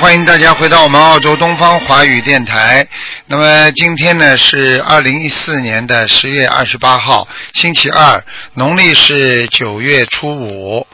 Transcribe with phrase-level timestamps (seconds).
[0.00, 2.88] 欢迎大家回到我们澳洲东方华语电台。
[3.26, 8.24] 那么今天呢是二零一四年的十月二十八号，星期二，
[8.54, 10.86] 农历是九月初五。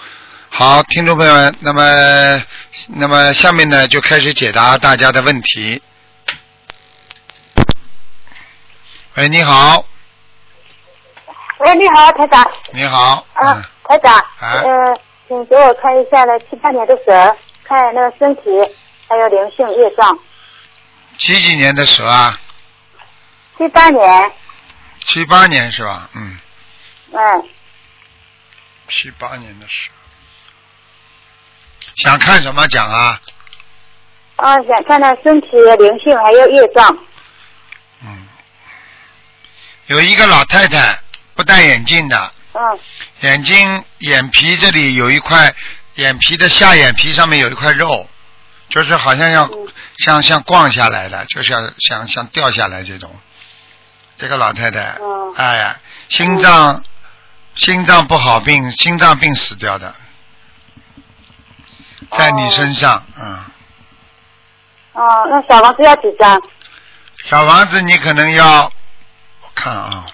[0.48, 2.42] 好，听众朋友们，那么
[2.96, 5.80] 那么下面呢就开始解答大家的问题。
[9.14, 9.84] 喂，你好，
[11.60, 12.44] 喂，你好，台长。
[12.72, 18.42] 你好，啊嗯，，台长，啊呃，请给我看一下那七八年的蛇，看那个身体，
[19.08, 20.18] 还有灵性业障。
[21.16, 22.38] 几几年的蛇啊？
[23.56, 24.32] 七八年，
[25.06, 26.10] 七八年是吧？
[26.14, 26.38] 嗯，
[27.12, 27.48] 嗯，
[28.88, 29.90] 七八年的蛇。
[31.96, 33.20] 想看什么讲啊？
[34.36, 35.48] 啊，想看他身体
[35.78, 36.98] 灵性还有业障。
[38.02, 38.28] 嗯，
[39.86, 40.98] 有一个老太太
[41.34, 42.78] 不戴眼镜的，嗯，
[43.20, 45.54] 眼睛眼皮这里有一块，
[45.94, 48.06] 眼皮的下眼皮上面有一块肉，
[48.68, 53.14] 就是好像要嗯像像逛下来的，就像像像掉下来这种。
[54.18, 55.76] 这个老太太，嗯哎呀，
[56.08, 56.82] 心脏
[57.54, 59.94] 心脏不好病，心脏病死掉的，
[62.10, 63.44] 在你身上，嗯，
[64.94, 66.40] 哦，那小房子要几张？
[67.24, 70.06] 小房子你可能要，我看啊，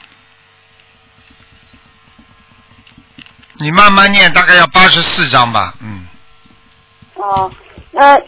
[3.55, 6.07] 你慢慢念，大概要八十四张吧，嗯。
[7.15, 7.53] 哦，
[7.93, 8.21] 呃，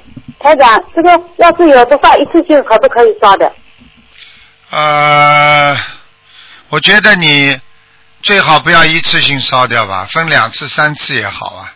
[0.45, 3.50] 台长，这个要是有的话，一次性可不可以烧的？
[4.70, 5.75] 呃，
[6.69, 7.59] 我觉得你
[8.23, 11.72] 最好不要一次性烧掉吧，分两次、三次也好啊。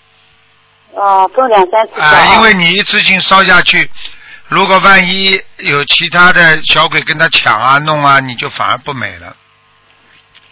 [0.93, 2.03] 哦，分两三次烧。
[2.03, 3.91] 啊、因为你一次性烧下去，
[4.49, 9.35] 如果万一有其他的小鬼跟他抢啊、弄啊，你就反而不美了。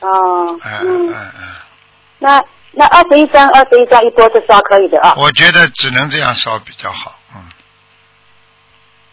[0.00, 1.48] 哦，嗯嗯，嗯嗯，
[2.20, 5.14] 那那二十一张，二十一张一波是烧可以的啊。
[5.18, 7.15] 我觉得只能这样烧比较好，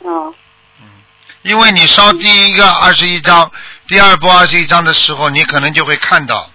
[0.04, 0.14] 嗯。
[0.14, 0.34] 哦，
[1.42, 3.52] 因为你烧第一个二十一章，
[3.88, 6.50] 第二波二十一章的时候，你可能就会看到，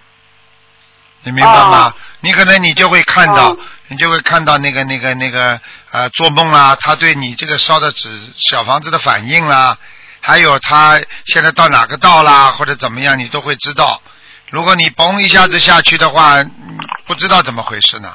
[1.23, 1.87] 你明白吗？
[1.87, 5.57] 哦你可能你就会看到，哦你就会看到那个那个那个
[5.91, 9.77] 呃做梦啊，他对你这个烧的纸小房子的反应啦，
[10.19, 14.01] 还有他现在到哪个道啦，或者怎么样，你都会知道。
[14.49, 16.77] 如果你嘣一下子下去的话，嗯
[17.07, 18.13] 不知道怎么回事呢，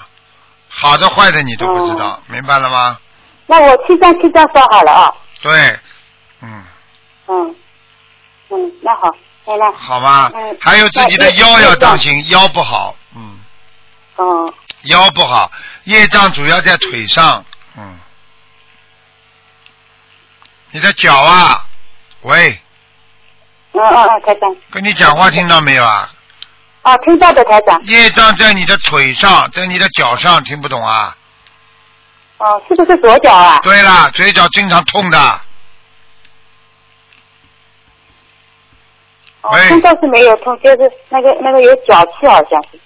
[0.69, 2.99] 好的坏的你都不知道，明白了吗？
[3.47, 5.15] 那我七张七张烧好了啊。
[5.45, 5.79] 对，
[6.41, 6.65] 嗯。
[7.27, 7.57] 嗯，
[8.49, 10.33] 嗯，那好，来来，好吧。
[10.35, 13.39] 嗯，还有自己的腰要当心，腰不好，嗯，
[14.17, 14.55] 哦，
[14.85, 15.53] 腰不好，
[15.85, 17.45] 业障主要在腿上，
[17.77, 17.99] 嗯，
[20.71, 21.67] 你的脚啊，
[22.23, 22.59] 喂，
[23.73, 26.11] 嗯嗯嗯，台长，跟你讲话听到没有啊？
[26.81, 31.15] 啊，听到的台长，业障在你的腿上，在你的脚上，听不懂啊？
[32.45, 33.59] 哦，是不是左脚啊？
[33.63, 35.19] 对了，嘴角经常痛的，
[39.41, 42.79] 哦喂，现在是没有痛，就是那个那个有脚气，好像是。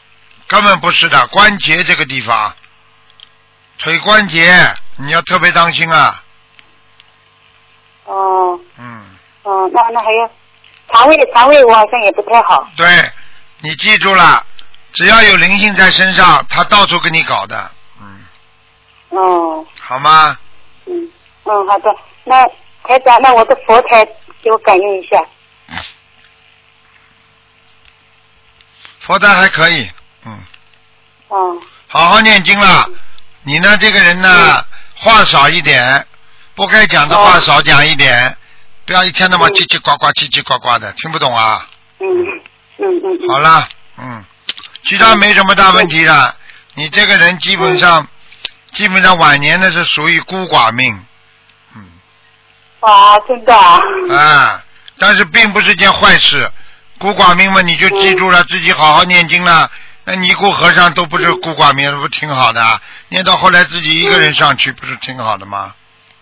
[0.46, 2.54] 根本不是的，关节这个地方，
[3.78, 4.54] 腿关节
[4.96, 6.22] 你要特别当心啊，
[8.04, 9.04] 哦嗯。
[9.42, 10.30] 哦，那那还有
[10.92, 12.68] 肠胃肠胃我好像也不太好。
[12.76, 12.86] 对，
[13.60, 14.46] 你记住了，
[14.92, 17.70] 只要有灵性在身上，他到处给你搞的，嗯，
[19.10, 20.38] 哦，好吗？
[20.86, 21.10] 嗯
[21.44, 21.94] 嗯，好的。
[22.24, 22.44] 那
[22.84, 24.04] 台长，那我的佛台
[24.42, 25.16] 给我感应一下。
[29.00, 29.88] 佛台还可以，
[30.26, 30.38] 嗯，
[31.28, 32.86] 哦好好念经了。
[33.42, 34.62] 你呢，这个人呢，
[34.94, 36.06] 话少一点，
[36.54, 38.36] 不该讲的话哦少讲一点，
[38.84, 41.66] 不要一天到晚嗯叽叽呱呱、叽叽呱呱的，听不懂啊？
[42.00, 42.06] 嗯
[42.76, 43.28] 嗯嗯嗯。
[43.30, 43.66] 好了，
[43.96, 44.24] 嗯，
[44.84, 46.36] 其他没什么大问题了。
[46.74, 48.06] 你这个人基本上，
[48.78, 51.04] 基本上晚年呢是属于孤寡命，
[51.74, 51.84] 嗯。
[52.78, 53.80] 啊，真的啊。
[54.08, 54.64] 啊，
[54.98, 56.48] 但是并不是件坏事。
[56.98, 59.68] 孤寡命嘛，你就记住了，自己好好念经了。
[60.04, 62.80] 那尼姑和尚都不是孤寡命，不挺好的啊？
[63.08, 65.74] 念到后来自己一个人上去，不是挺好的吗？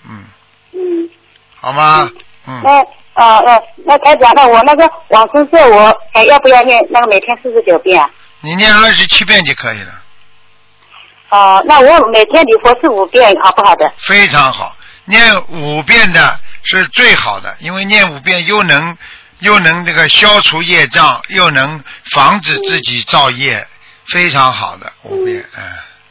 [0.08, 0.24] 嗯，
[0.72, 1.10] 嗯。
[1.60, 2.08] 好吗？
[2.46, 2.80] 嗯，那
[3.22, 8.08] 啊呃，那台长，那我那个往生咒我还要不要念那个每天四十九遍啊？
[8.40, 9.95] 你念二十七遍就可以了，
[11.28, 13.92] 哦、那我每天礼佛是五遍，好不好的？
[13.98, 14.76] 非常好。
[15.04, 18.96] 念五遍的是最好的，因为念五遍又能
[19.40, 21.82] 又能这个消除业障，又能
[22.12, 23.66] 防止自己造业，
[24.08, 25.62] 非常好的五遍，嗯。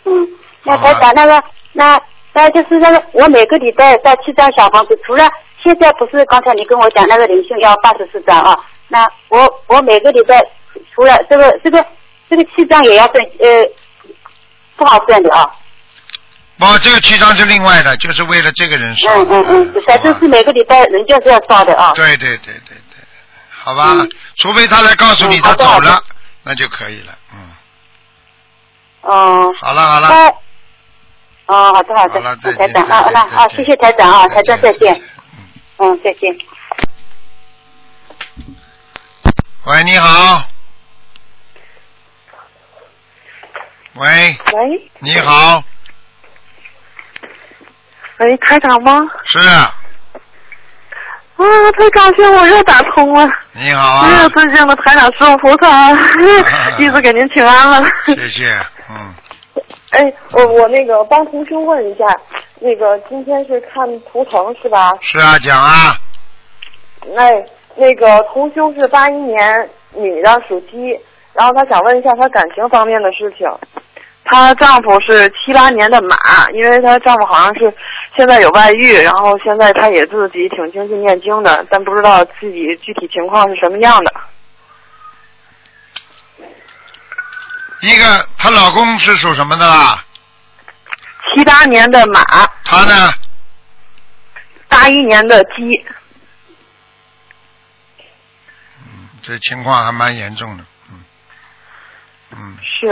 [0.06, 0.27] 嗯，
[0.63, 2.00] 那好吧台长那个那
[2.33, 5.27] 那就是那个我每个礼拜在七张小房子，除了
[5.63, 8.56] 现在不是刚才你跟我讲那个灵性要八十四张啊，
[8.88, 10.41] 那我我每个礼拜
[10.94, 11.85] 除了这个这个
[12.29, 13.67] 这个七张也要算呃
[14.75, 15.50] 不好算的啊。
[16.57, 19.36] 不，这个七张是另外的，就是为了这个人烧的。
[19.36, 21.92] 嗯嗯嗯，反正是每个礼拜人家是要烧的啊。
[21.95, 22.98] 对对对对对，
[23.51, 26.01] 好吧，嗯除非他来告诉你他走了，
[26.44, 27.18] 那就可以了。
[27.33, 27.39] 嗯，
[29.04, 29.54] 嗯。
[29.56, 35.01] 好了好了，那哦，好的好的，好了再见台长啊，再见那好，谢谢台长啊，台长再见，
[35.77, 36.38] 嗯，再见。
[39.66, 40.54] 喂，你好。
[43.95, 45.63] 喂，喂你好，
[48.19, 49.00] 喂，台长吗？
[49.24, 49.71] 是，啊，
[51.77, 53.25] 太高兴，我又打通了。
[53.53, 55.94] 你好哎呀，啊，尊敬的台长师傅菩萨，
[56.75, 57.89] 弟子给您请安了。
[58.07, 58.53] 谢谢，
[58.89, 59.13] 嗯，
[59.92, 62.06] 哎，我我那个帮同修问一下，
[62.59, 64.91] 那个今天是看图腾是吧？
[65.00, 65.95] 是啊，讲啊，
[67.13, 67.31] 那
[67.75, 71.00] 那个同修是八一年女的，属鸡，
[71.33, 73.50] 然后他想问一下他感情方面的事情。
[74.25, 77.74] 她丈夫是七八年的马，因为她丈夫好像是
[78.18, 84.13] 现在有外遇，然后现在她也自己挺精进念经的，但不知道自己具体情况是什么样的。
[87.81, 90.04] 一个她老公是属什么的啦？
[91.36, 92.22] 七八年的马，
[92.63, 93.13] 他呢？
[94.68, 95.86] 八一年的鸡，
[98.81, 101.04] 嗯，这情况还蛮严重的，嗯，
[102.31, 102.88] 嗯，是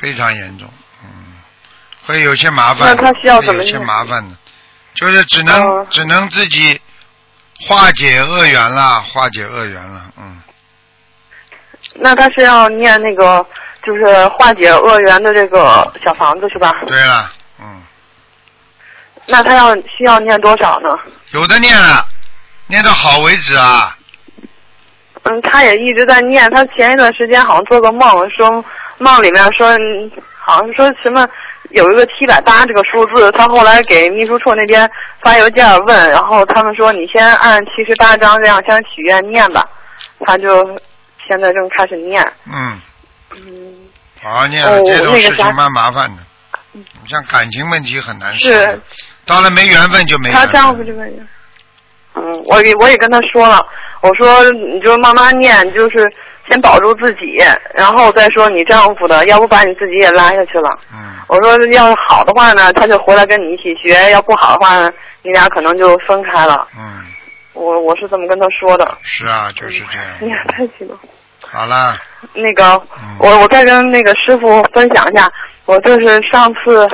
[0.00, 0.68] 非常严重，
[1.04, 1.34] 嗯，
[2.06, 4.34] 会有些麻烦，那他需要会有些怎么念麻烦的，
[4.94, 6.80] 就是只能、哦只能自己
[7.68, 10.40] 化解恶缘了，化解恶缘了，嗯，
[11.94, 13.44] 那他是要念那个
[13.82, 16.74] 就是化解恶缘的这个小房子是吧？
[16.86, 17.30] 对了，
[17.60, 17.82] 嗯，
[19.26, 20.88] 那他要需要念多少呢？
[21.32, 22.04] 有的念了，
[22.68, 23.96] 念到好为止啊，
[25.24, 26.50] 嗯，他也一直在念。
[26.50, 28.64] 他前一段时间好像做个梦，说
[29.00, 30.10] 梦里面说，嗯
[30.42, 31.28] 好像说什么
[31.70, 33.30] 有一个七百八这个数字。
[33.32, 34.88] 他后来给秘书处那边
[35.20, 39.68] 发邮件问，然后他们说你先按七十八章这样先许愿念吧。
[40.20, 40.64] 他就
[41.26, 42.20] 现在正开始念。
[42.46, 42.80] 嗯，
[43.32, 43.74] 嗯，
[44.22, 46.22] 好好念这种事情蛮麻烦的，
[47.06, 48.80] 像感情问题很难说是的，
[49.26, 50.46] 到了没缘分就没缘分。
[50.46, 51.28] 她丈夫这个人，
[52.14, 53.64] 嗯，我也我也跟他说了，
[54.00, 56.12] 我说你就慢慢念，就是
[56.50, 57.38] 先保住自己，
[57.74, 60.68] 然后再说你丈夫的，要不把你自己也拉下去了。
[60.92, 64.92] 嗯，我说要是好的话呢，他就回来跟你一起学；要不好的话呢，
[65.22, 66.66] 你俩可能就分开了。
[66.76, 67.04] 嗯，
[67.52, 68.98] 我我是这么跟他说的。
[69.02, 70.96] 是啊，就是这哎呀样。，太激动。
[71.42, 71.96] 好了，
[72.34, 72.64] 那个，
[73.00, 75.30] 嗯我我再跟那个师傅分享一下，
[75.66, 76.86] 我就是上次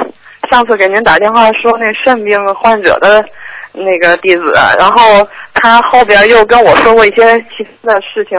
[0.51, 3.25] 上次给您打电话说那肾病患者的
[3.73, 8.39] 那个弟子，然后他后边又跟我说过一些其他的事情，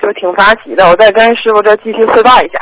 [0.00, 0.88] 就挺发急的。
[0.88, 2.58] 我再跟师傅这继续汇报一下。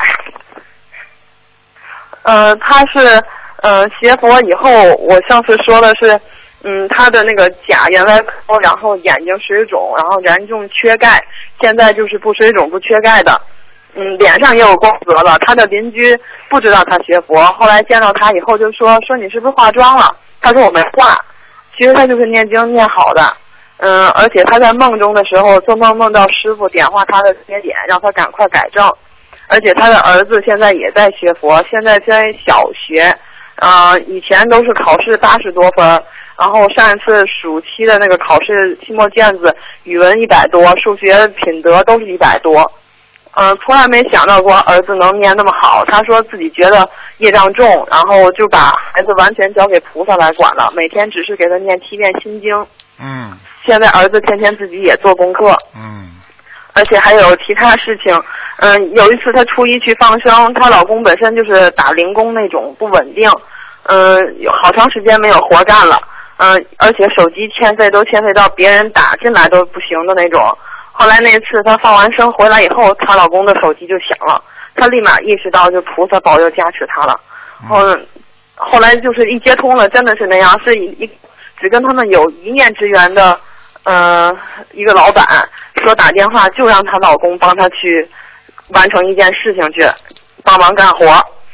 [2.23, 3.23] 呃，他是
[3.61, 6.19] 呃学佛以后，我上次说的是，
[6.63, 8.21] 嗯，他的那个甲原来，
[8.61, 11.23] 然后眼睛水肿，然后严重缺钙，
[11.61, 13.41] 现在就是不水肿不缺钙的。
[13.95, 15.37] 嗯，脸上也有光泽了。
[15.39, 16.15] 他的邻居
[16.49, 20.05] 不知道他学佛，后来见到他以后就说说你是不是化妆了？
[20.41, 21.17] 他说我没化，
[21.75, 23.35] 其实他就是念经念好的。
[23.81, 28.91] 嗯，而且他在梦中的时候做梦梦到师傅点化他的缺点，让他赶快改正。
[29.47, 33.11] 而且他的儿子现在也在学佛，现在在小学，
[33.55, 35.85] 啊、以前都是考试八十多分，
[36.37, 42.69] 然后上一次暑期的那个考试期末卷子，语文一百多，数学品德都是一百多。
[43.35, 45.85] 嗯、从来没想到过儿子能念那么好。
[45.85, 46.87] 他说自己觉得
[47.19, 52.53] 业障重，然后就把孩子完全交给菩萨来管了，每天只是给他念七遍心经。
[52.99, 53.31] 嗯
[53.65, 56.07] 现在儿子天天自己也做功课，嗯
[56.73, 58.17] 而且还有其他事情。
[58.57, 63.29] 嗯，有一次她初一去放生，她老公本身就是打零工那种不稳定，
[63.83, 65.99] 嗯，有好长时间没有活干了，
[66.37, 70.41] 嗯，而且手机欠费都欠费到别人打进来都不行的那种。
[70.91, 74.41] 后来那次她放完生回来以后，她老公的手机就响了，
[74.75, 77.19] 她立马意识到就菩萨保佑加持她了。
[77.67, 77.79] 后
[78.55, 81.09] 后来就是一接通了，真的是那样，是一一
[81.59, 83.39] 只跟他们有一面之缘的，
[83.83, 84.35] 呃，
[84.73, 85.25] 一个老板
[85.83, 88.07] 说打电话就让她老公帮她去
[88.69, 89.81] 完成一件事情去，
[90.43, 91.07] 帮忙干活。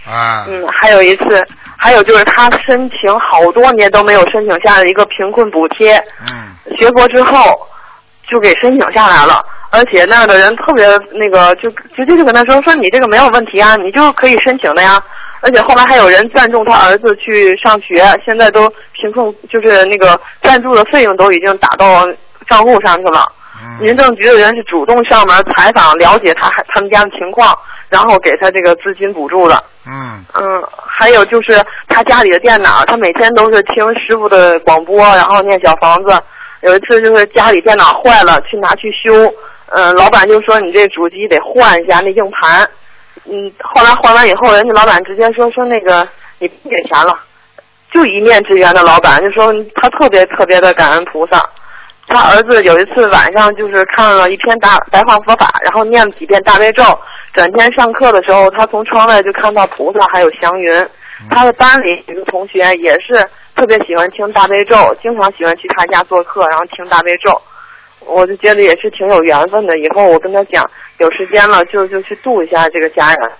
[0.06, 1.44] 啊，嗯，还有一次，
[1.78, 7.68] 还有就是她申请好多年都没有申请下的一个贫困补贴，嗯学佛之后
[8.28, 15.04] 就给申请下来了，而且那儿的人特别那个，就直接就跟他说说你这个没有问题啊，你就可以申请的呀。
[15.42, 22.08] 而且后来还有人赞助他儿子去上学，现在都贫困就是那个赞助的费用都已经打到
[22.48, 23.26] 账户上去了。
[23.62, 27.58] 嗯民政局的人是主动上门采访了解他他们家的情况，
[27.90, 29.64] 然后给他这个资金补助的。
[29.86, 36.18] 嗯嗯，还有就是他家里的电脑，他每天都是听师傅的广播，然后念小房子。
[36.62, 39.34] 有一次就是家里电脑坏了，去拿去修，
[39.70, 42.68] 嗯，老板就说你这主机得换一下那硬盘。
[43.24, 46.08] 嗯，后来换完以后，人家老板直接说说那个
[46.40, 47.18] 你不给钱了，
[47.92, 51.42] 就一面之缘的老板就说他特别特别的感恩菩萨。
[52.08, 56.84] 他儿子有一次晚上就是看了一篇大白话佛法，然后念了几遍大悲咒。
[57.34, 60.88] 转天上课的时候，他从窗外就看到菩萨还有祥云。
[61.32, 67.42] 他的班里有一个同学也是特别喜欢听大悲咒，经常喜欢去他家做客，然后听大悲咒。
[68.02, 69.76] 我就觉得也是挺有缘分的。
[69.80, 73.32] 以后我跟他讲，有时间了就就去度一下这个家人。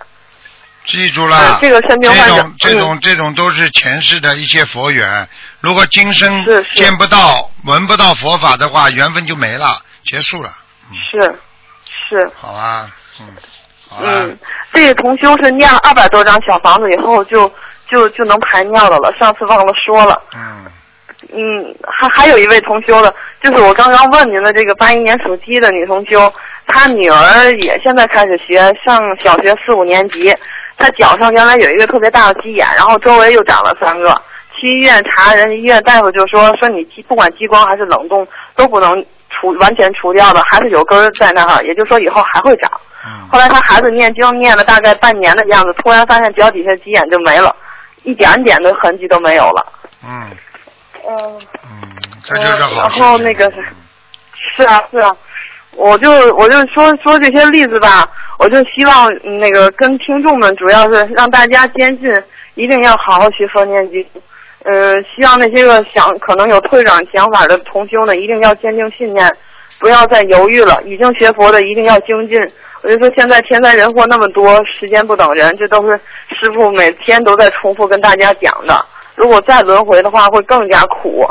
[0.84, 5.28] 记住了呃，这个生病患者这种这种这种都是前世的一些佛缘。
[5.60, 10.50] 如果今生见不到、闻不到佛法的话，缘分就没了，结束了。
[11.10, 11.34] 是
[12.08, 12.88] 是，好啊，
[13.20, 13.26] 嗯，
[13.90, 14.38] 好，嗯，
[14.72, 17.52] 这个同修是念了二百多张小房子以后就
[17.90, 19.12] 就就能排尿的了。
[19.18, 20.22] 上次忘了说了。
[20.36, 20.66] 嗯，
[21.32, 26.32] 嗯，还还有一位同修的，就是我刚刚问您的这个八一年属鸡的女同修，
[26.66, 30.34] 她女儿也现在开始学，上小学四五年级。
[30.78, 34.14] 他脚上原来有一个特别大的鸡眼，然后周围又长了三个。
[34.54, 42.70] 去医院查，人家医院大夫就说说你激不管激光还是冷冻都不能除完全除掉的，还是有根儿在那儿，也就是说以后还会长。
[43.06, 47.54] 嗯后来他孩子念经念了大概半年的样子，突然发现脚底下鸡眼就没了，
[48.02, 49.72] 一点点的痕迹都没有了。
[50.04, 50.30] 嗯
[51.08, 51.40] 嗯。
[51.64, 52.90] 嗯，这就是好然。
[52.90, 53.64] 后那个是
[54.56, 55.16] 是啊是啊，
[55.76, 58.04] 我就我就说说这些例子吧，
[58.38, 62.10] 我就希望那个跟听众们，主要是让大家坚信，
[62.54, 64.04] 一定要好好学佛念经。
[64.64, 69.30] 呃，希望那些个想可能有退转想法的同修呢，一定要坚定信念，
[69.78, 70.82] 不要再犹豫了。
[70.84, 72.36] 已经学佛的一定要精进。
[72.82, 78.84] 我就说现在天灾人祸那么多，时间不等人，这都是师傅每天都在重复跟大家讲的。
[79.14, 81.26] 如果再轮回的话，会更加苦。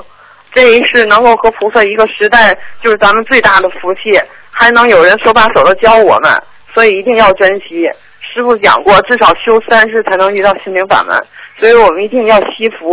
[0.56, 4.20] 这一世能够和菩萨一个时代，就是咱们最大的福气，
[4.50, 6.42] 还能有人手把手的教我们，
[6.74, 7.88] 所以一定要珍惜。
[8.22, 11.16] 师傅讲过，至少修三世才能遇到心灵法门，
[11.60, 12.92] 所以我们一定要惜福，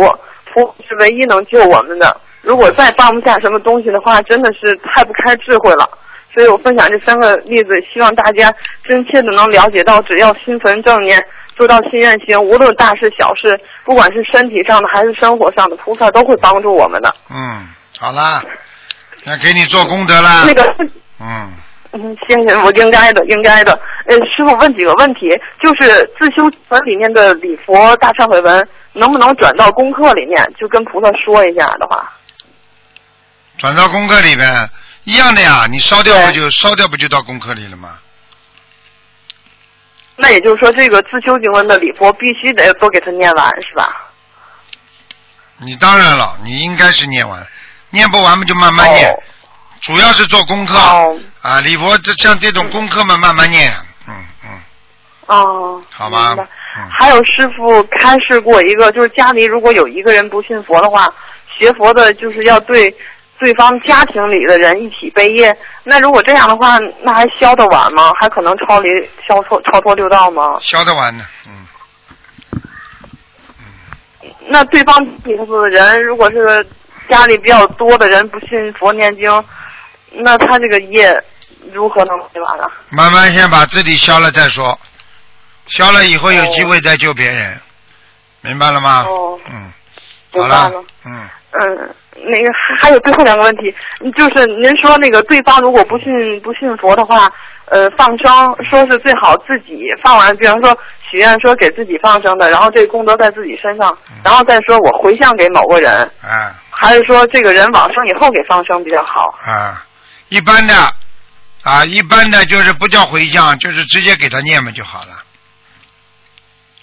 [0.53, 2.15] 福是唯一能救我们的。
[2.41, 5.89] 如果再放不下什么东西的话，真的是太不开智慧了。
[6.33, 8.53] 所以我分享这三个例子，希望大家
[8.83, 11.17] 真切的能了解到，只要心存正念，
[11.55, 17.15] 做到心愿行，无论大事小事，不管是身体上的还是生活上的，菩萨都会帮助我们的。
[17.29, 17.67] 嗯，
[17.99, 18.43] 好啦，
[19.23, 20.43] 那给你做功德啦。
[20.45, 20.75] 那个，
[21.19, 21.53] 嗯，
[21.91, 23.79] 嗯，谢谢，我应该的，应该的。
[24.05, 25.29] 呃，师傅问几个问题，
[25.61, 32.11] 就是自修本里面的礼佛大忏悔文，能不能转到功课里面，就跟菩萨说一下的话？
[33.57, 34.69] 转到功课里面
[35.03, 37.99] 一样的呀，你烧掉不就烧掉不就到功课里了吗？
[40.15, 44.09] 那也就是说，这个自修经文的礼佛必须得都给他念完，是吧？
[45.57, 47.45] 你当然了，你应该是念完，
[47.89, 49.23] 念不完嘛就慢慢念，哦
[49.81, 51.59] 主要是做功课、哦啊。
[51.61, 53.71] 礼佛这像这种功课嘛，慢慢念，
[54.07, 54.13] 嗯
[54.45, 54.49] 嗯，
[55.27, 56.47] 哦，好吧嗯
[56.99, 61.07] 还有师傅开示过一个，就是家里如果有一个人不信佛的话，
[61.57, 62.95] 学佛的就是要对
[63.43, 65.55] 对方家庭里的人一起背业。
[65.83, 68.13] 那如果这样的话，那还消得完吗？
[68.19, 68.87] 还可能超离
[69.27, 70.57] 超脱超脱六道吗？
[70.61, 71.67] 消得完呢，嗯，
[74.47, 76.65] 那对方里头的人，如果是
[77.09, 79.43] 家里比较多的人不信佛念经，
[80.11, 81.21] 那他这个业
[81.73, 82.63] 如何能背完呢？
[82.91, 84.79] 慢慢先把自己消了再说，
[85.67, 87.59] 消了以后有机会再救别人，
[88.41, 89.03] 明白了吗？
[89.07, 89.73] 哦嗯，
[90.31, 90.71] 好了，
[91.05, 93.73] 嗯，嗯，那个还还有最后两个问题，
[94.15, 97.31] 就是您说那个对方如果不信不信佛的话，
[97.65, 100.77] 呃，放生说是最好自己放完，比方说
[101.09, 109.33] 许愿说给自己放生的，然后这个功德在自己身上，然后再说我回向给某个人，啊还是说这个人往生以后给放生比较好？
[109.45, 109.85] 啊，
[110.29, 110.73] 一般的
[111.63, 115.23] 啊，一般的就是不叫回向，就是直接给他念嘛就好了。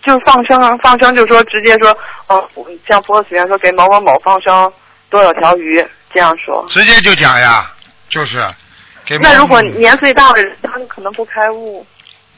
[0.02, 1.94] 就是放生啊，放生就说直接说，
[2.28, 2.49] 哦，
[2.88, 4.72] 像佛许愿说给某某某放生
[5.11, 6.64] 多少条鱼，这样说。
[6.69, 7.71] 直接就讲呀，
[8.09, 8.43] 就是
[9.05, 11.87] 给那如果年岁大的人，他们可能不开悟。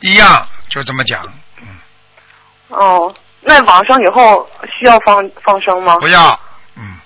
[0.00, 1.22] 一样就这么讲，
[1.60, 1.68] 嗯，
[2.70, 4.48] 哦，那网上以后
[4.78, 5.96] 需要放放生吗？
[5.98, 6.40] 不要，
[6.76, 6.98] 嗯，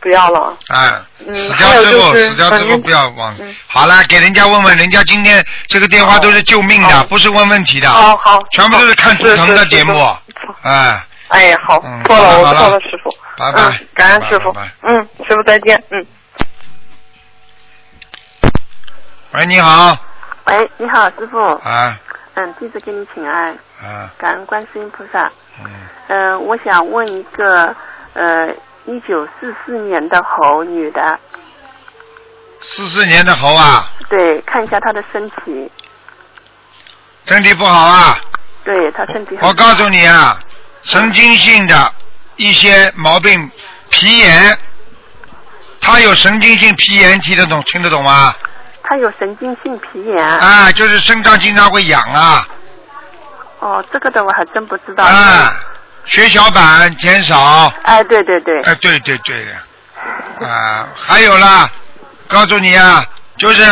[0.00, 0.56] 不要了。
[0.68, 0.92] 哎，
[1.26, 3.56] 嗯死掉之后，就是死掉之后嗯不要忘嗯。
[3.66, 8.38] 好了，给人家问问，人家今天这个电话都是救命的，不是问问题的，好，好。
[8.52, 9.92] 全部都是看图腾的节目
[10.62, 13.10] 哎，哎，好嗯，错了，我错了，师傅。
[13.40, 14.54] 拜拜嗯，感恩师傅。
[14.82, 15.82] 嗯，师傅再见。
[15.90, 16.06] 嗯。
[19.32, 19.96] 喂，你好，
[20.44, 21.38] 喂，你好，师傅。
[21.38, 21.98] 啊
[22.34, 23.50] 嗯，弟子给你请安，
[23.82, 25.30] 啊，感恩观世音菩萨。
[25.58, 25.70] 嗯，
[26.08, 27.74] 嗯、我想问一个，
[28.14, 28.48] 呃，
[28.86, 31.18] 一九四四年的猴女的，
[32.60, 35.70] 四四年的猴啊，对，看一下她的身体，
[37.26, 38.16] 身体不好啊，
[38.64, 39.48] 对她身体很。
[39.48, 40.38] 我告诉你啊，
[40.84, 41.74] 神经性的
[42.40, 43.50] 一些毛病，
[43.90, 44.58] 皮炎，
[45.78, 48.34] 他有神经性皮炎，听得懂听得懂吗？
[48.82, 50.18] 他有神经性皮炎。
[50.18, 52.48] 啊，就是身上经常会痒啊，
[53.58, 55.04] 哦，这个的我还真不知道。
[55.04, 55.54] 啊，
[56.06, 58.58] 血小板减少，哎，对对对。
[58.62, 61.70] 哎，对对对的，啊，还有啦，
[62.26, 63.04] 告诉你啊，
[63.36, 63.62] 就是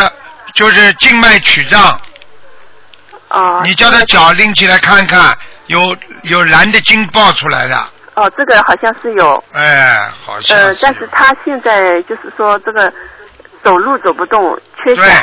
[0.53, 1.99] 就是静脉曲张，
[3.31, 3.63] 哦。
[3.65, 5.35] 你叫他脚拎起来看看，
[5.69, 12.93] 有有蓝的筋爆出来的，哦，这个好像是有，哎，好像呃，但是他现在就是说这个
[13.63, 15.23] 走路走不动，缺对钾。，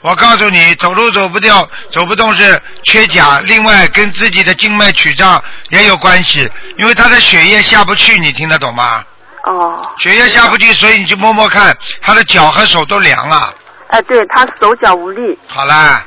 [0.00, 9.04] 我告诉你，走路走不掉，走不动是缺钾，另外跟自己的静脉曲张也有关系，因为他的血液下不去，你听得懂吗？
[9.44, 9.86] 哦。
[9.98, 13.52] 血液下不去，所以你去摸摸看，他的脚和手都凉了。
[13.88, 16.02] 哎，对他手脚无力，好啦，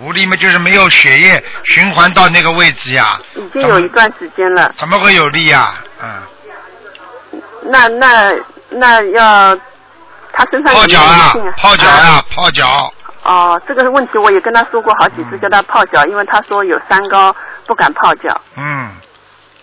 [0.00, 3.18] 无力嘛就是没有血液循环到那个位置呀。
[3.34, 4.72] 已经有一段时间了。
[4.76, 5.74] 怎么会有力呀？
[6.02, 6.22] 嗯，
[7.64, 8.32] 那那
[8.70, 9.56] 那要
[10.32, 12.92] 他身上有泡脚啊泡脚啊，泡脚。
[13.22, 17.34] 哦，这个问题我也跟他说过好几次，叫他泡脚，因为他说有三高，
[17.66, 18.40] 不敢泡脚。
[18.56, 18.90] 嗯，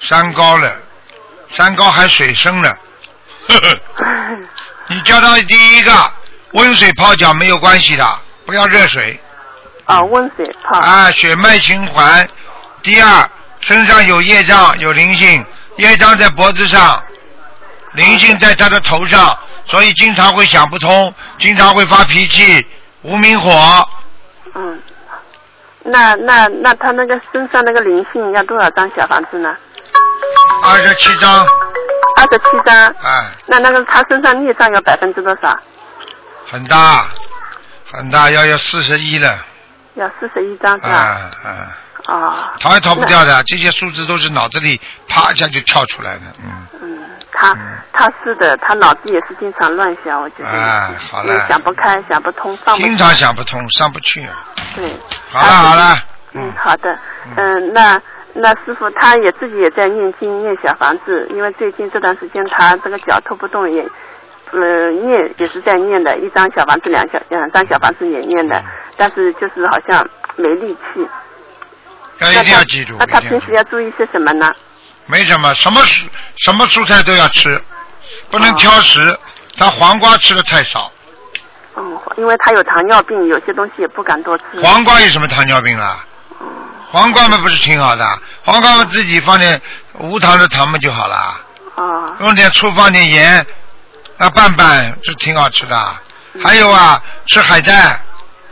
[0.01, 0.75] 三高了，
[1.49, 2.77] 三高还水深了。
[3.47, 3.55] 呵
[4.03, 4.37] 呵
[4.87, 5.91] 你叫他第一个
[6.51, 8.05] 温水泡脚没有关系的，
[8.45, 9.17] 不要热水
[9.85, 10.79] 啊，温水泡。
[10.79, 12.27] 啊，血脉循环。
[12.81, 13.29] 第二，
[13.61, 15.45] 身上有业障，有灵性，
[15.77, 17.03] 业障在脖子上，
[17.93, 22.65] 灵性在他的头上，所以经常会想不通，经常会发脾气，
[23.01, 23.87] 无名火。
[24.55, 24.81] 嗯。
[25.85, 29.53] 那那那他那个身上那个灵性要多少张小房子呢？
[30.63, 31.45] 二十七张，
[32.15, 32.95] 二十七张。
[33.03, 35.59] 哎，那那个他身上孽障有百分之多少？
[36.49, 37.05] 很大，
[37.91, 39.37] 很大，要要四十一了，
[39.95, 40.89] 要四十一张是吧？
[40.89, 41.49] 啊啊。
[42.05, 42.53] 啊。
[42.59, 46.99] 逃也逃不掉的，这些数字都是脑子里啪一下就跳出来的，嗯，嗯，
[47.31, 47.55] 他
[47.93, 50.49] 他是的，他脑子也是经常乱想，我觉得。
[50.49, 54.27] 哎，好了，想不开，想不通，放不经常想不通，上不去，
[54.75, 54.91] 对。
[55.31, 55.97] 好了好了，
[56.33, 56.99] 嗯，好的，
[57.37, 58.01] 嗯，那
[58.33, 63.87] 那师傅他也自己也在念经念小房子，因为最近这段时间他这个脚拖不动也，
[64.53, 68.63] 呃，念也是在念的，一张小房子两小两张小房子也念嗯的，
[68.95, 71.07] 但是就是好像没力气。
[72.19, 74.53] 要一定要记住，那他平时要注意些什么呢？
[75.07, 76.05] 没什么，什么蔬
[76.37, 77.61] 什么蔬菜都要吃，
[78.29, 79.19] 不哦能挑食，
[79.57, 80.91] 他黄瓜吃的太少，
[81.75, 84.43] 嗯，因为他有糖尿病，有些东西也不敢多吃。
[84.63, 86.05] 黄瓜有什么糖尿病啊？
[86.91, 88.05] 黄瓜嘛不是挺好的，
[88.43, 89.59] 黄瓜嘛自己放点
[89.97, 91.15] 无糖的糖嘛就好了，
[91.75, 93.45] 啊用点醋放点盐，
[94.17, 95.75] 啊拌拌就挺好吃的。
[96.35, 97.71] 嗯还有啊，吃海带，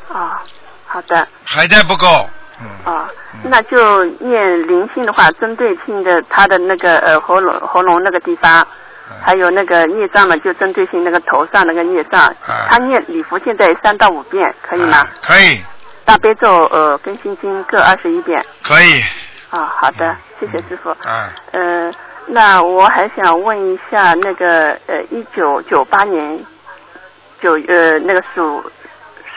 [0.08, 0.44] 啊，
[0.86, 1.28] 好的。
[1.44, 2.30] 海带不够，
[2.62, 3.10] 嗯，啊，
[3.46, 8.62] 那就念灵性的话，针对性的他的那个呃喉咙喉咙那个地方，
[9.10, 9.16] 嗯。
[9.20, 15.00] 还有那个孽障嘛，就针对性那个头上那个孽障，啊他念礼佛现在三到五遍，可以吗？
[15.00, 15.60] 啊可以，
[16.06, 18.46] 大悲咒呃跟心经各二十一遍。
[18.62, 19.02] 可以，
[19.50, 20.96] 啊，好的，谢谢师傅。
[21.04, 21.30] 嗯，
[21.88, 21.92] 呃，
[22.34, 26.42] 那我还想问一下，那个呃，一九九八年
[27.42, 28.72] 九呃那个属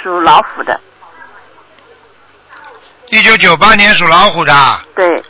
[0.01, 0.81] 属老虎的，
[3.09, 4.53] 一九九八年属老虎的，
[4.95, 5.25] 对，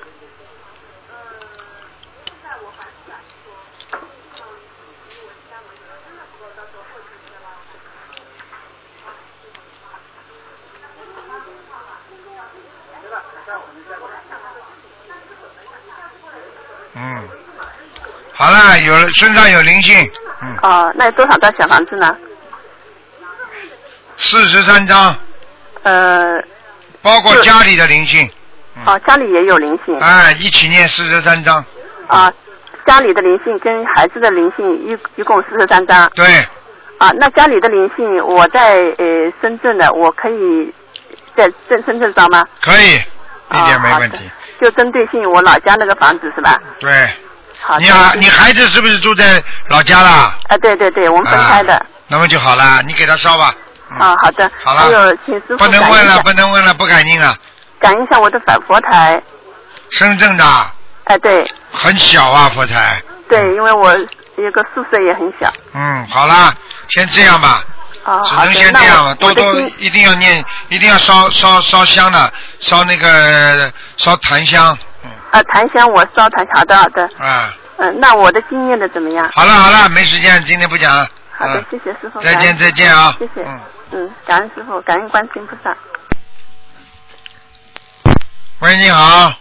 [16.97, 17.29] 嗯，
[18.79, 20.11] 有了身上有灵性，
[20.43, 22.17] 嗯，哦、那有多少张小房子呢？
[24.17, 25.17] 四十三张，
[25.83, 26.41] 呃，
[27.03, 28.31] 包括家里的灵性，
[28.87, 31.65] 哦，家里也有灵性，哎，一起念四十三张，
[32.07, 32.33] 啊，
[32.87, 36.25] 家里的灵性跟孩子的灵性一一共四十三张，对，
[36.99, 40.73] 啊，那家里的灵性我在呃深圳的，我可以
[41.37, 42.47] 在深深圳招吗？
[42.63, 46.57] 可以，一点没问题，就针对性我老家那个房子是吧？
[46.79, 46.91] 对。
[47.67, 47.79] 好。
[47.79, 50.37] 你啊，你孩子是不是住在老家啦？
[50.49, 51.75] 啊，对对对，我们分开的。
[51.75, 53.55] 啊那么就好了，你给他烧吧。
[53.99, 54.51] 啊，好的。
[54.63, 57.35] 好了还有，请师傅不能问了，不能问了，不感应了。
[57.81, 59.21] 感应一下我的反佛台。
[59.91, 60.45] 深圳的
[61.05, 63.03] 哎，对很小啊，佛台。
[63.29, 65.51] 对，因为我有个宿舍也很小。
[65.73, 66.53] 嗯，好啦，
[66.89, 67.65] 先这样吧。
[68.05, 74.79] 哦，只能先这样吧，多多一定要念，一定要烧烧烧香的，烧那个烧檀香，嗯
[75.35, 79.29] 呃檀香我烧檀，好的好的，啊，嗯、那我的经验的怎么样？
[79.35, 81.09] 好了好了，没时间，今天不讲了。
[81.37, 82.21] 好的嗯，谢谢师傅。
[82.21, 83.17] 再见再见啊。
[83.19, 83.43] 谢谢。
[83.45, 83.61] 嗯。
[83.91, 85.77] 嗯，感恩师傅，感恩观世音菩萨。
[88.61, 89.33] 喂，你好，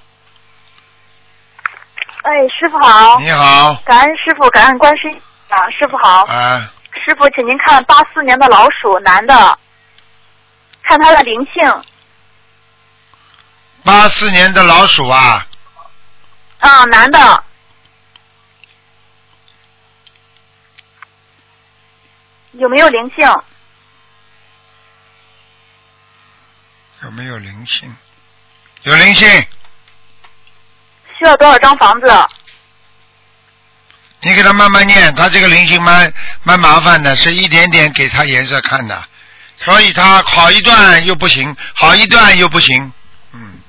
[2.23, 6.71] 哎，师傅好，你好，感恩师傅，感恩观世音啊，师傅好，啊，
[7.05, 9.59] 师傅，请您看八四年的老鼠男的，
[10.89, 11.83] 看他的灵性。
[13.83, 15.45] 八四年的老鼠啊，
[16.63, 17.43] 啊，男的，
[22.53, 23.43] 有没有灵性？
[27.01, 27.93] 有没有灵性？
[28.83, 29.27] 有灵性，
[31.17, 32.07] 需要多少张房子？
[34.21, 39.03] 你给他慢慢念，他这个灵性蛮蛮麻烦的，是一点点给他颜色看的，
[39.57, 42.93] 所以他好一段又不行，好一段又不行，
[43.33, 43.59] 嗯，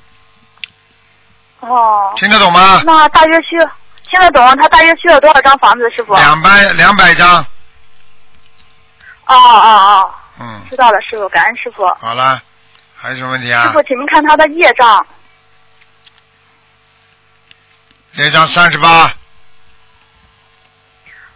[1.66, 2.82] 哦，听得懂吗？
[2.84, 3.56] 那大约需
[4.10, 4.56] 听得懂？
[4.58, 6.14] 他大约需要多少张房子，师傅？
[6.14, 7.44] 两百两百张，
[9.26, 11.86] 哦哦哦，嗯，知道了，师傅，感恩师傅。
[12.00, 12.40] 好了，
[12.96, 13.82] 还有什么问题啊师傅，？
[13.82, 15.06] 请您看他的业障。
[18.16, 19.12] 这张三十八，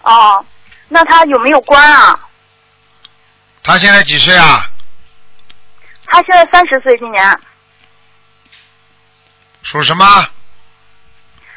[0.02, 0.44] 哦，
[0.88, 2.20] 那他有没有关啊？
[3.64, 4.64] 他现在几岁啊？
[6.06, 7.40] 他现在三十岁，今年
[9.62, 10.28] 属什么？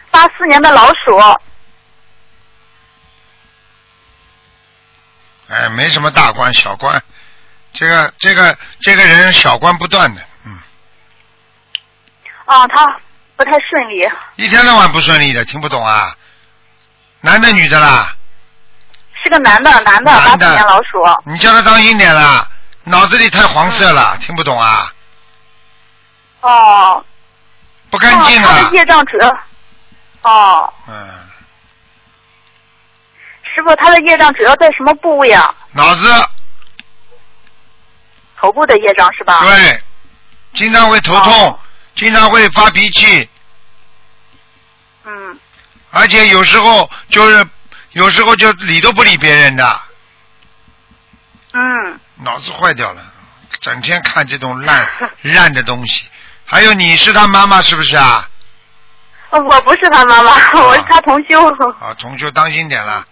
[0.10, 1.18] 八四年的老鼠。
[5.48, 7.02] 哎，没什么大官小官，
[7.74, 10.58] 这个这个这个人小官不断的，嗯，
[12.46, 13.00] 啊，他
[13.36, 14.10] 不太顺利。
[14.36, 16.16] 一天到晚不顺利的，听不懂啊？
[17.22, 18.16] 男的女的啦？
[19.24, 21.04] 是个男的，男的，八四年老鼠。
[21.26, 22.50] 你叫他当心点啦，
[22.86, 24.94] 脑子里太黄色了，听不懂啊？
[26.42, 27.06] 哦。
[27.92, 28.76] 不干净啊哦他的！
[28.76, 29.30] 业障主要。
[30.24, 31.10] 哦，嗯，
[33.44, 35.54] 师傅，他的业障主要在什么部位啊？
[35.74, 36.08] 脑子
[38.38, 39.42] 头部的业障是吧？。
[39.42, 39.84] 对，
[40.54, 41.60] 经常会头痛，哦
[41.94, 43.30] 经常会发脾气，
[45.04, 45.40] 嗯。
[45.92, 47.46] 而且有时候就是
[47.92, 49.82] 有时候就理都不理别人的，
[51.52, 52.00] 嗯。
[52.24, 53.02] 脑子坏掉了，
[53.60, 54.90] 整天看这种烂
[55.24, 56.06] 烂的东西。
[56.52, 58.30] 还有你是他妈妈是不是啊？
[59.30, 61.42] 呃我不是他妈妈，我是他同修。
[61.80, 63.08] 啊，同学当心点了，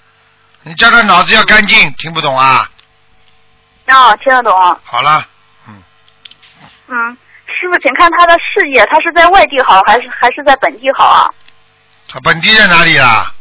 [0.63, 2.69] 你叫他脑子要干净，听不懂啊？
[3.86, 4.80] 啊，听得懂。
[4.84, 5.25] 好了，
[5.69, 5.82] 嗯
[6.88, 11.30] 嗯，师傅，请看他的事业，他是在外地好，还是还是在本地好啊？
[12.10, 13.34] 他本地在哪里啊？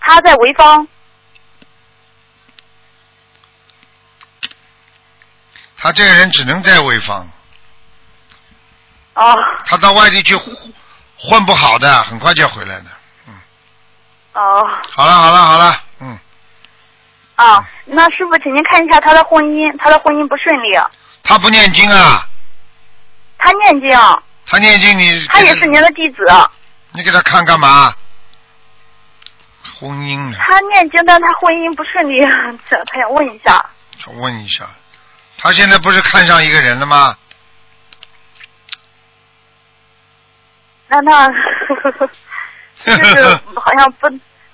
[0.00, 0.88] 他在潍坊。
[5.76, 7.28] 他这个人只能在潍坊，
[9.14, 9.34] 哦
[9.66, 10.56] 他到外地去混
[11.18, 12.86] 混不好的，很快就要回来的。
[13.26, 13.34] 嗯
[14.32, 16.18] 哦好了好了好了，嗯，
[17.34, 20.68] 啊，那师傅，请您看一下他的婚姻，他的婚姻不顺利。
[21.22, 22.26] 他不念经啊，
[23.38, 23.90] 他念经，
[24.46, 26.24] 他念经你他也是您的弟子。
[26.92, 27.92] 你给他看干嘛？
[29.78, 30.36] 婚姻呢？
[30.38, 32.20] 他念经，但他婚姻不顺利，
[32.70, 33.64] 这他想问一下。
[33.98, 34.64] 想问一下，
[35.36, 37.16] 他现在不是看上一个人了吗？
[40.90, 41.28] 那那
[42.84, 43.24] 就是
[43.54, 44.06] 好像不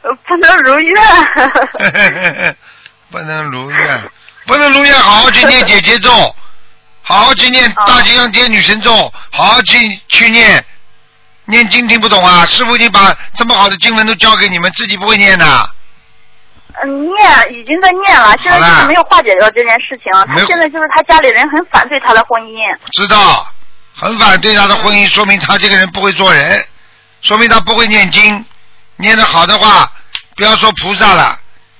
[0.02, 2.56] 呃不能如愿。
[3.08, 4.00] 不能如愿，
[4.46, 6.10] 不能如愿，好好去念姐姐咒，
[7.02, 10.62] 好好去念大吉祥天女神咒，好好去去念。
[11.44, 12.44] 念经听不懂啊？
[12.44, 15.46] 师傅已经把这么好的经文都教给你们，自己不会念的。
[16.82, 20.12] 嗯，念已经在念了，现在就是没有化解掉这件事情。
[20.26, 22.58] 他现在就是他家里人很反对他的婚姻。
[22.90, 23.46] 知道，
[23.96, 26.66] 很反对他的婚姻，说明他这个人不会做人，
[27.22, 28.44] 说明他不会念经。
[28.96, 29.90] 念得好的话，
[30.36, 31.38] 不要说菩萨了，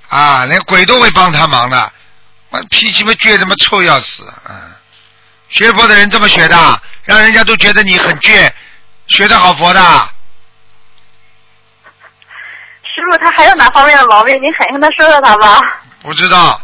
[0.09, 1.91] 啊，连鬼都会帮他忙的。
[2.49, 4.75] 我脾气嘛倔，他妈臭要死，啊。
[5.49, 8.51] 学佛的人这么学的，让人家都觉得你很倔，
[9.07, 9.79] 学得好佛的。
[12.83, 14.35] 师傅，他还有哪方面的毛病？
[14.35, 15.59] 你狠狠的说说他吧。
[16.01, 16.59] 不知道，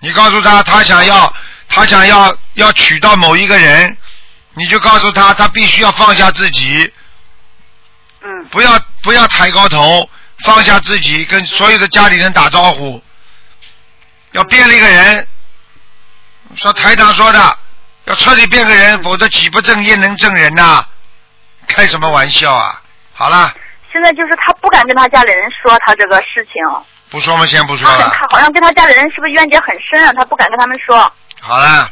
[0.00, 1.32] 你告诉他，他想要，
[1.68, 3.96] 他想要要娶到某一个人，
[4.54, 6.92] 你就告诉他，他必须要放下自己，
[8.22, 10.08] 嗯，不要不要抬高头，
[10.44, 13.02] 放下自己，跟所有的家里人打招呼，
[14.32, 15.26] 要变了一个人。
[16.54, 17.58] 说台长说的，
[18.04, 20.84] 要彻底变个人，否则己不正业能正人呐、
[21.66, 22.82] 开什么玩笑啊！
[23.14, 23.54] 好了，
[23.90, 26.54] 现在就是他不敢跟他家里人说他这个事情。
[27.08, 27.46] 不说吗？
[27.46, 28.10] 先不说了。
[28.10, 30.12] 他好像跟他家里人是不是冤结很深啊？
[30.14, 31.10] 他不敢跟他们说。
[31.40, 31.90] 好了，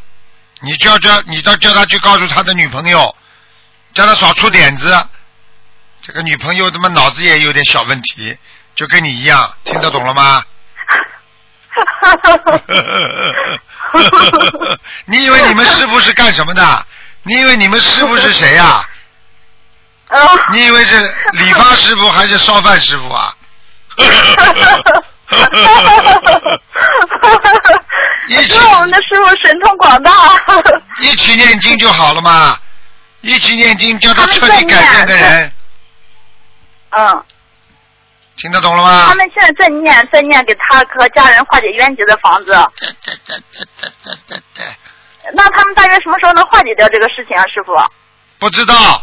[0.60, 3.14] 你叫叫你到叫他去告诉他的女朋友，
[3.94, 5.06] 叫他少出点子。
[6.02, 8.36] 这个女朋友他妈脑子也有点小问题，
[8.74, 10.42] 就跟你一样，听得懂了吗？
[15.06, 16.86] 你以为你们师傅是干什么的？
[17.22, 18.84] 你以为你们师傅是谁呀、啊
[20.52, 21.00] 你以为是
[21.34, 23.32] 理发师傅还是烧饭师傅啊？
[28.38, 30.12] 一起是我们的师傅神通广大。
[31.00, 32.58] 一起念经就好了嘛，
[33.22, 35.52] 一起念经叫他彻底改变的人，
[36.90, 37.24] 嗯，
[38.36, 39.14] 听得懂了吗他？
[39.14, 42.52] 们现在在念，在念给他和家人化解冤结的房子。
[42.78, 43.66] 对对对对
[44.04, 44.64] 对对对，
[45.34, 47.72] 那他们大约什么时候能化解掉这个事情啊，师傅？
[48.38, 49.02] 不知道，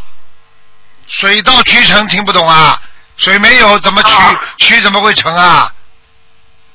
[1.07, 2.81] 水到渠成，听不懂啊？
[3.17, 5.73] 水没有怎么渠哦渠怎么会成啊？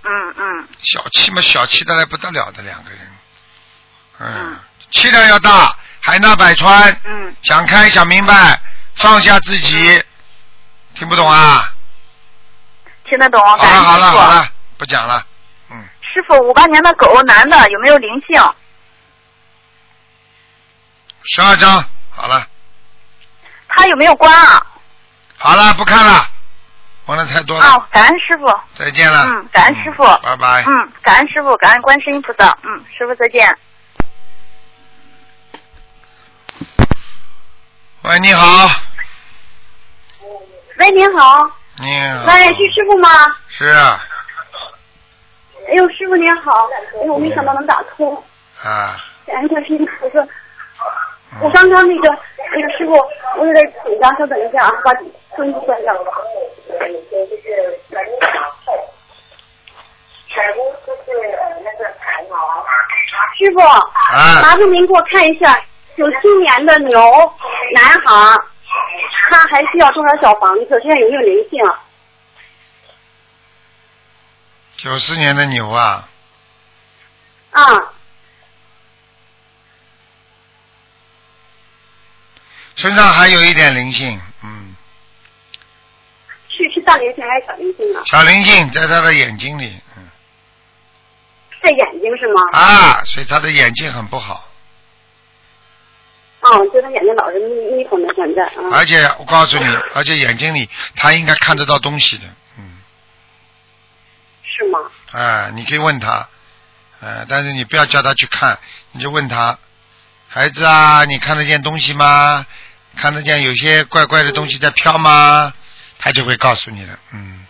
[0.04, 3.00] 嗯嗯小气嘛，小气的来不得了的两个人，
[4.18, 4.60] 嗯嗯，
[4.90, 8.60] 气量要大，海纳百川，嗯，想开想明白，
[8.96, 10.04] 放下自己，
[10.94, 11.72] 听不懂啊？
[13.04, 13.40] 听得懂。
[13.40, 14.28] 好了好了好。
[14.34, 15.24] 了，不讲了，
[15.70, 18.54] 嗯，师傅，五八年的狗男的有没有灵性？
[21.24, 22.44] 十二张，好了
[23.68, 24.66] 他有没有关啊？
[25.38, 26.28] 好了，不看了，
[27.06, 28.46] 问的太多了，哦，感恩师傅。
[28.76, 30.04] 再见了，嗯，感恩师傅。
[30.04, 30.64] 嗯拜拜。
[30.66, 32.56] 嗯，感恩师傅，感恩观世音菩萨。
[32.62, 33.56] 嗯，师傅再见。
[38.02, 38.68] 喂，你好，
[40.78, 43.08] 喂，您好，你好，喂，是师傅吗？
[43.48, 44.04] 是啊，
[45.68, 48.14] 哎呦，师傅您好，哎呦，我没想到能打通，
[48.64, 50.20] 啊，感恩观世音菩萨。
[51.40, 52.18] 我嗯刚刚那个
[52.54, 52.92] 那个师傅，
[53.38, 54.92] 我有点紧张，稍等一下啊，把
[55.36, 55.94] 声音关掉。
[63.38, 65.58] 师傅，啊麻烦您给我看一下
[65.96, 67.00] 九七年的牛
[67.74, 68.38] 男孩，
[69.30, 70.80] 他还需要多少小房子？
[70.82, 71.58] 现在有没有灵性？
[74.76, 76.08] 九四年的牛啊，
[77.52, 77.92] 啊，
[82.76, 84.74] 身上还有一点灵性，嗯，
[86.48, 88.02] 是是大灵性还是小灵性啊？
[88.06, 90.08] 小灵性在他的眼睛里，嗯，
[91.62, 92.40] 在眼睛是吗？
[92.52, 94.48] 啊，所以他的眼睛很不好，
[96.40, 98.70] 嗯，就他眼睛老是眯眯缝的，现在啊。
[98.72, 102.26] 而且我告诉你，而且眼睛里他应该看得到东西的，
[102.58, 102.80] 嗯，
[104.42, 104.78] 是吗？
[105.12, 106.26] 啊，你可以问他，
[107.00, 108.58] 呃，但是你不要叫他去看，
[108.92, 109.58] 你就问他，
[110.28, 112.46] 孩子啊，你看得见东西吗？
[112.96, 115.52] 看得见有些怪怪的东西在飘吗？
[115.98, 117.46] 他就会告诉你的，嗯，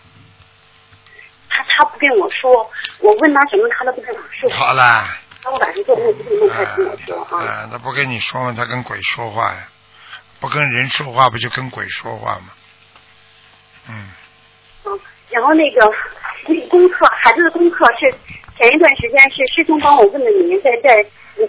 [1.48, 4.50] 他他不跟我说，我问他什么他都不跟我说。
[4.50, 5.16] 好啦。
[5.42, 7.42] 他晚上做梦不跟梦他跟我说啊。
[7.42, 9.68] 啊，他不跟你说嘛，他跟鬼说话呀，
[10.38, 12.50] 不跟人说话，不就跟鬼说话吗？
[13.88, 14.11] 嗯，
[14.85, 15.00] 嗯，
[15.31, 15.81] 然后那个
[16.46, 18.14] 那个功课，孩子的功课是
[18.58, 21.02] 前一段时间是师兄帮我问的你，在在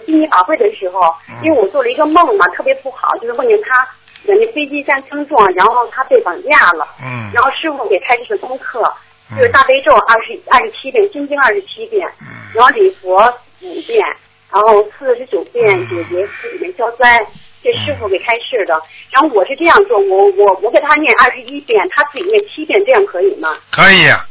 [0.04, 1.36] 悉尼法会的时候，嗯。
[1.44, 3.86] 因为我做了一个梦嘛，特别不好，就是梦见他
[4.24, 7.30] 人家飞机上相撞，然后他被绑架了，嗯。
[7.32, 8.82] 然后师傅给开始的功课
[9.30, 9.38] 嗯。
[9.38, 12.26] 就是大悲咒二十二十七遍，心经二十七遍，嗯。
[12.54, 13.16] 然后礼佛
[13.60, 14.04] 五遍，
[14.50, 15.86] 然后四十九遍嗯。
[15.88, 17.26] 解决寺里面消灾，
[17.62, 18.74] 这师傅给开示的。
[19.10, 23.56] 然后我是这样做，我我我给他念二十一遍，他自己念七遍，这样可以吗？
[23.70, 24.24] 可以呀，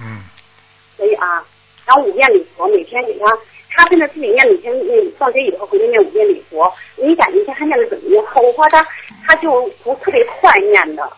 [0.00, 0.22] 嗯，
[0.98, 1.42] 可以啊。
[1.86, 3.26] 然后五遍礼佛，每天给他，
[3.74, 6.72] 他跟着自己念每天嗯，放学以后回去念五遍礼佛。
[6.96, 8.24] 你感觉他念的怎么样？
[8.34, 8.86] 我怕他
[9.26, 11.12] 他就不特别快念的，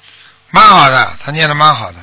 [0.51, 1.99] 蛮好的，他念的蛮好的，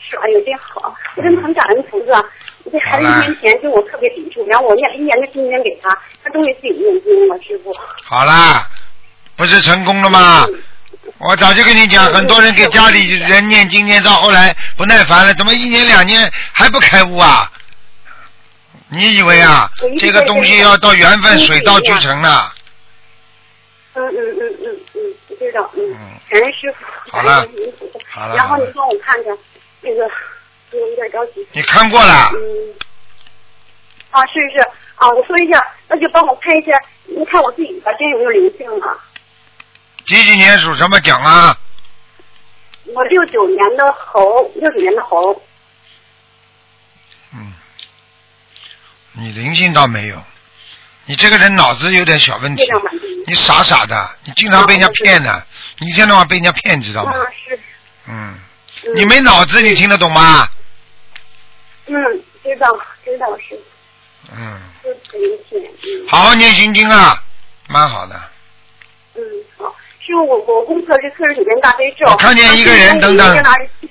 [0.00, 2.24] 是哎呦真好，我真的很感恩菩萨。
[2.72, 5.88] 这孩子一年前就我特别抵触，然后我念了一年的经念给他，
[6.24, 7.72] 他终于自己念经了，师傅。
[8.02, 8.68] 好啦，
[9.36, 10.44] 不是成功了吗？
[11.18, 17.50] 我早就跟你讲，很多人给家里人念经念到后来不耐烦了，怎么一年两年还不开悟啊？
[18.88, 22.50] 你以为啊，这个东西要到缘分水到渠成呢？
[23.94, 27.48] 嗯嗯嗯嗯嗯，我知道，嗯嗯，感恩师傅，好了
[28.36, 29.36] 然后你帮我看看
[29.80, 30.04] 那个，
[30.72, 31.46] 我有点着急。
[31.52, 32.30] 你看过了？
[32.34, 32.74] 嗯，
[34.10, 34.58] 啊，是是
[34.96, 38.94] 啊，我说一下，那就帮我看一下，你看我自己吧，真有没有灵性啊？
[40.06, 41.58] 几几年属什么奖啊？
[42.94, 45.42] 我六九年的猴，六九年的猴，
[47.32, 47.52] 嗯，
[49.12, 50.22] 你灵性倒没有，
[51.06, 52.64] 你这个人脑子有点小问题。
[53.26, 55.44] 你傻傻的，你经常被人家骗的，
[55.78, 57.10] 你一天到晚被人家骗，知道吗？
[57.10, 57.58] 啊，是，
[58.06, 58.38] 嗯，
[58.84, 58.94] 嗯。
[58.94, 60.48] 你没脑子，你听得懂吗？
[61.86, 61.94] 嗯，
[62.44, 62.68] 知道
[63.04, 63.60] 知道是。
[64.32, 64.62] 嗯。
[66.08, 67.20] 好好念心经啊，
[67.66, 68.14] 蛮好的。
[69.16, 69.22] 嗯
[69.58, 69.75] 好。
[70.06, 72.06] 师傅，我我功课是四十九遍大悲咒。
[72.06, 73.44] 我看见一个人，等等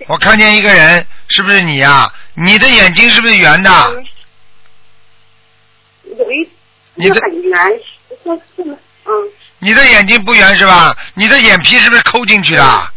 [0.07, 3.69] 我看见一个人，是不是你呀、你的眼睛是不是圆的？
[3.69, 4.05] 嗯
[6.17, 6.49] 有一
[6.93, 7.81] 你的是很圆，
[9.59, 10.95] 你的眼睛不圆是吧？
[11.15, 12.91] 你的眼皮是不是抠进去的？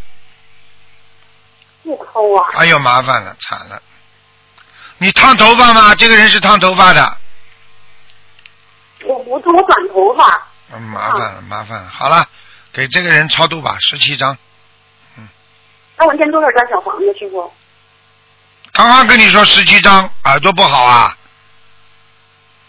[1.83, 2.47] 不抠啊。
[2.53, 3.81] 哎呦，麻烦了，惨了！
[4.99, 5.93] 你烫头发吗？
[5.95, 7.17] 这个人是烫头发的，
[9.05, 11.89] 我不是我短头发，嗯，麻烦了，麻烦了。
[11.89, 12.25] 好了，
[12.73, 14.37] 给这个人超度吧，十七张。
[15.17, 15.27] 嗯
[15.97, 17.51] 那我念多少张小房子，师傅？
[18.71, 21.17] 刚刚跟你说十七张，耳朵不好啊？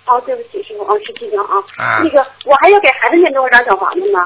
[0.07, 1.63] 哦，对不起，师傅，哦，十七张啊。
[1.77, 4.19] 啊那个，我还要给孩子念多少张小房子呢？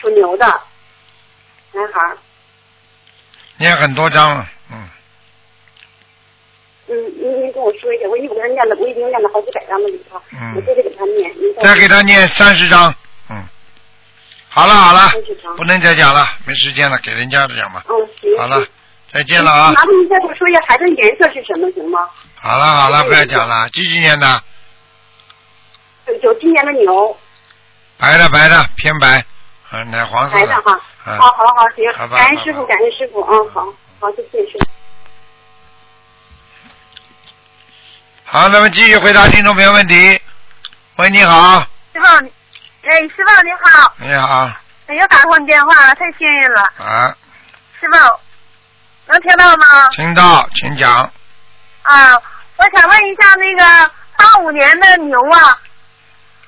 [0.00, 0.44] 属牛的
[1.72, 2.18] 男孩儿，
[3.56, 4.46] 念很多张了，
[7.44, 11.30] 您您跟我说一下，我一会儿给他念了，我已经念了好几百张了里头，嗯我接着给他念。
[11.36, 12.94] 您再给他念三十张，
[13.28, 13.44] 嗯。
[14.48, 15.12] 好了好了
[15.56, 17.84] 不能再讲了，没时间了，给人家讲吧。
[17.88, 18.38] 嗯，行。
[18.38, 18.66] 好了，
[19.12, 19.82] 再见了啊麻！
[19.82, 22.08] 烦您再给我说一下孩子的颜色是什么，行吗？
[22.36, 24.42] 好了好了，不要讲了，几几年的？
[26.22, 27.16] 九今年的牛，
[27.98, 29.24] 白的白的偏白，
[29.72, 30.80] 嗯，奶黄色白的哈。
[31.06, 33.66] 嗯好好好，行感恩师傅，感恩师傅，嗯，好，
[34.00, 34.73] 好，谢谢师傅。
[38.34, 40.20] 好，那么继续回答听众朋友问题。
[40.96, 41.60] 喂，你好，
[41.92, 42.04] 师傅，
[42.82, 44.50] 哎，师傅你好，你好，
[44.88, 47.16] 哎又打通你电话了，太幸运了，啊，
[47.78, 47.96] 师傅，
[49.06, 49.88] 能听到吗？
[49.92, 51.08] 听到，请讲。
[51.82, 52.12] 啊，
[52.56, 55.56] 我想问一下那个八五年的牛啊，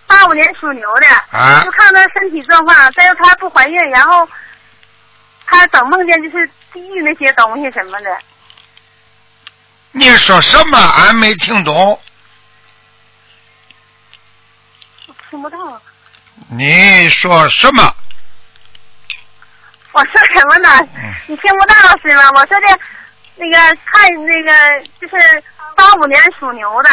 [0.08, 1.06] 八五年属牛的，
[1.38, 1.62] 啊。
[1.62, 4.28] 就看他身体状况，再有她不怀孕，然后
[5.46, 8.10] 她总梦见就是地狱那些东西什么的，
[9.98, 10.78] 你说什么？
[10.78, 11.98] 俺没听懂。
[15.06, 15.58] 我听不到。
[16.50, 17.96] 你说什么？
[19.92, 20.68] 我说什么呢？
[20.96, 22.28] 嗯你听不到是吗？
[22.34, 22.78] 我说的，
[23.36, 23.56] 那个
[23.86, 25.42] 看那个就是
[25.74, 26.90] 八五年属牛的，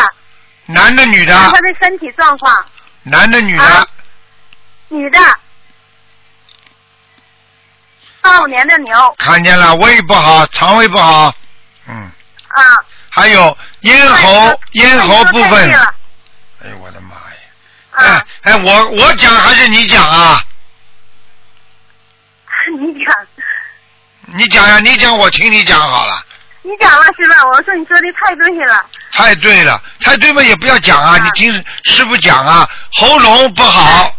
[0.66, 1.34] 男的女的？
[1.34, 2.66] 他的身体状况，
[3.04, 3.64] 男的女的？
[3.64, 3.86] 啊
[4.88, 5.20] 女的，
[8.22, 11.36] 八五年的牛看见了，胃不好，肠胃不好，
[11.88, 12.10] 嗯，
[12.48, 12.64] 啊，
[13.16, 15.72] 还有咽喉咽喉部分。
[16.64, 17.22] 哎呦我的妈呀！
[17.92, 20.42] 啊哎，哎，我我讲还是你讲啊？
[22.80, 23.14] 你讲，
[24.38, 26.24] 你讲呀，你讲，我听你讲好了。
[26.64, 27.36] 你讲了是吧？
[27.52, 34.16] 我说你说的太对了，太对了，太对嘛也不要讲啊，啊你听师傅讲啊，喉咙不好，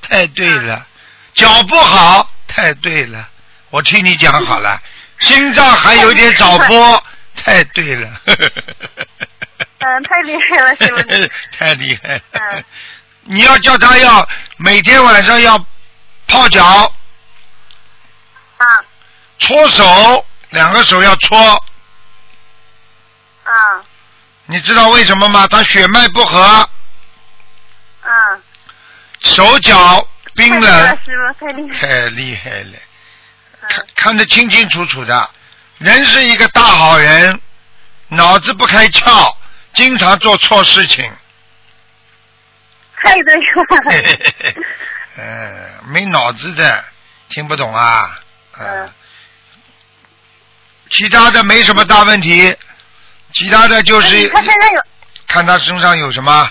[0.00, 0.86] 太对了，
[1.34, 3.28] 脚不好，太对了，
[3.70, 4.80] 我听你讲好了，
[5.18, 7.04] 心脏还有点早搏，
[7.42, 8.08] 太对了，
[9.78, 12.22] 嗯，太厉害了，师傅你， 太厉害了。
[12.32, 12.64] 嗯，
[13.24, 15.58] 你要叫他要每天晚上要
[16.26, 16.92] 泡脚，
[18.58, 18.66] 啊。
[19.40, 21.36] 搓手，两个手要搓，
[23.44, 23.52] 啊。
[24.46, 25.46] 你知道为什么吗？
[25.48, 26.40] 他血脉不和，
[28.02, 28.38] 啊，
[29.20, 32.72] 手脚冰太厉害了冷，师傅太厉害，太厉害了。
[33.68, 35.30] 看嗯看得清清楚楚的，
[35.84, 37.38] 人是一个大好人，
[38.08, 39.36] 脑子不开窍，
[39.74, 41.12] 经常做错事情。
[42.96, 43.42] 太对了，
[45.18, 46.82] 嗯， 没脑子的，
[47.28, 48.18] 听不懂啊。
[48.58, 48.92] 嗯嗯。
[50.88, 52.56] 其他的没什么大问题，
[53.34, 54.82] 其他的就是他身上有
[55.28, 56.50] 看他身上有什么。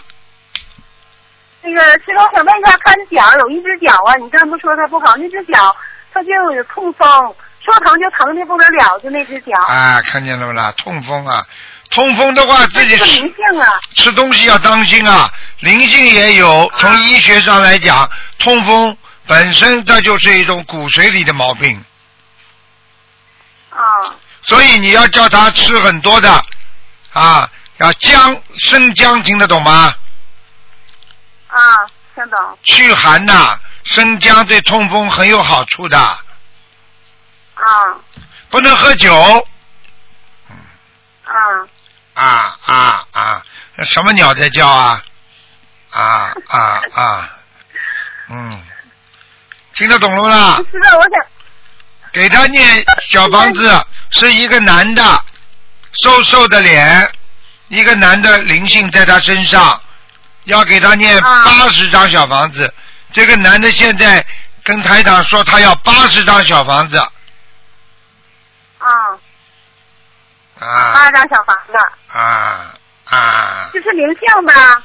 [1.64, 5.76] 那个师傅，我想问一下，他的脚有一只脚啊，你刚不说他不好，那只脚
[6.14, 9.58] 他就有痛风，说疼就疼的不得了，就那只脚。
[9.68, 10.72] 啊，看见了不啦？
[10.78, 11.46] 痛风啊，
[11.90, 16.72] 痛风的话自己是灵性啊，吃东西要当心啊，灵性也有。
[16.78, 21.84] 从医学上来讲，痛风本身它就是一种骨髓里的毛病，
[23.70, 23.78] 啊
[24.42, 26.30] 所以你要叫他吃很多的
[27.14, 29.96] 啊，要姜生姜，听得懂吗？
[31.48, 31.58] 啊，
[32.14, 36.18] 听懂祛寒呐、生姜对痛风很有好处的，
[37.66, 37.96] 啊
[38.50, 39.16] 不能喝酒
[41.26, 41.68] 啊
[42.14, 43.44] 啊啊啊！
[43.84, 45.04] 什么鸟在叫啊？
[45.90, 47.30] 啊啊啊！
[48.30, 48.64] 嗯，
[49.74, 50.62] 听得懂了吗啦？
[50.72, 51.26] 知道，我想
[52.12, 55.24] 给他念小房子是一个男的，
[56.04, 57.12] 瘦瘦的脸，
[57.70, 59.82] 一个男的灵性在他身上，
[60.44, 62.72] 要给他念啊八十张小房子。
[63.12, 64.24] 这个男的现在
[64.64, 66.98] 跟台长说他要八十张小房子，
[68.78, 68.88] 啊
[70.64, 71.74] 啊八张小房子，
[72.18, 72.74] 啊
[73.06, 73.70] 啊！
[73.74, 74.82] 就是灵性吧？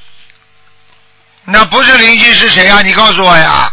[1.44, 2.82] 那不是邻居是谁啊？
[2.82, 3.72] 你告诉我呀！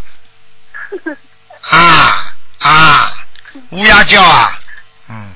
[1.69, 3.11] 啊啊！
[3.71, 4.59] 乌鸦叫啊！
[5.09, 5.33] 嗯，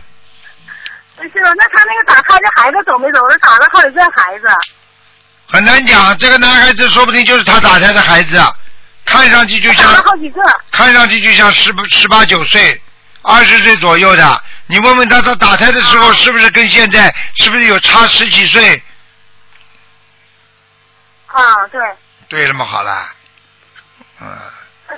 [1.18, 3.20] 是那他那个打胎的孩子走没走？
[3.30, 4.48] 他打了好几个孩子。
[5.52, 6.16] 很难讲。
[6.18, 8.56] 这个男孩子说不定就是他打胎的孩子，啊
[9.06, 10.42] 看上去就打了像好几个。
[10.72, 12.80] 看上去就像十十八九岁、
[13.22, 14.44] 二十岁左右的。
[14.68, 18.82] 你问问他，他打胎的时候是不是跟现在是不是有差十几岁？
[21.28, 21.82] 啊，对。
[22.28, 23.10] 对了嘛，好了，
[24.22, 24.28] 嗯，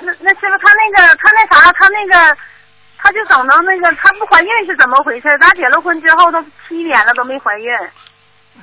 [0.01, 2.37] 那那师傅，他那个他那啥，他那个，
[2.97, 5.27] 他就整到那个，他不怀孕是怎么回事？
[5.39, 7.65] 咱结了婚之后都七年了都没怀孕。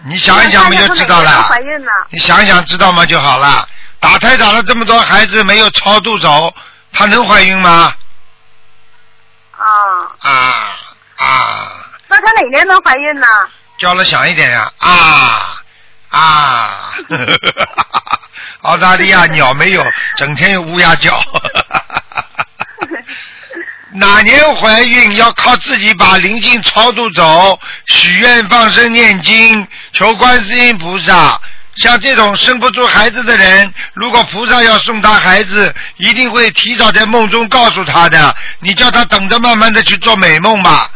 [0.05, 1.45] 你想一想不就知道了？
[1.45, 1.91] 怀孕呢？
[2.11, 3.67] 你想一想知道吗就好了。
[3.99, 6.55] 打胎打了这么多孩子没有超度走，
[6.93, 7.95] 她能怀孕吗？
[9.59, 10.31] 啊，啊
[11.17, 11.73] 啊！
[12.09, 13.27] 那她哪年能怀孕呢？
[13.79, 14.73] 叫了响一点呀！
[14.79, 15.61] 啊
[16.11, 16.95] 啊！
[18.63, 19.87] 澳大利亚鸟没有，
[20.17, 21.21] 整天有乌鸦叫。
[23.93, 31.41] 哪年怀孕要靠自己把灵性超度走，许愿放生念经，求观世音菩萨。
[31.79, 38.35] 像这种生不出孩子的人，如果菩萨要送他孩子，一定会提早在梦中告诉他的。
[38.61, 40.91] 你叫他等着，慢慢的去做美梦吧。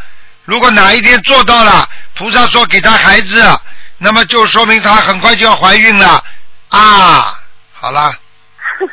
[0.45, 3.59] 如果哪一天做到了，菩萨说给他孩子，
[3.97, 6.23] 那么就说明他很快就要怀孕了
[6.69, 7.39] 啊！
[7.73, 8.13] 好了，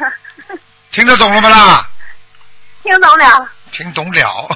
[0.93, 1.89] 听得懂了吗啦？
[2.83, 3.49] 听懂了。
[3.73, 4.49] 听懂了。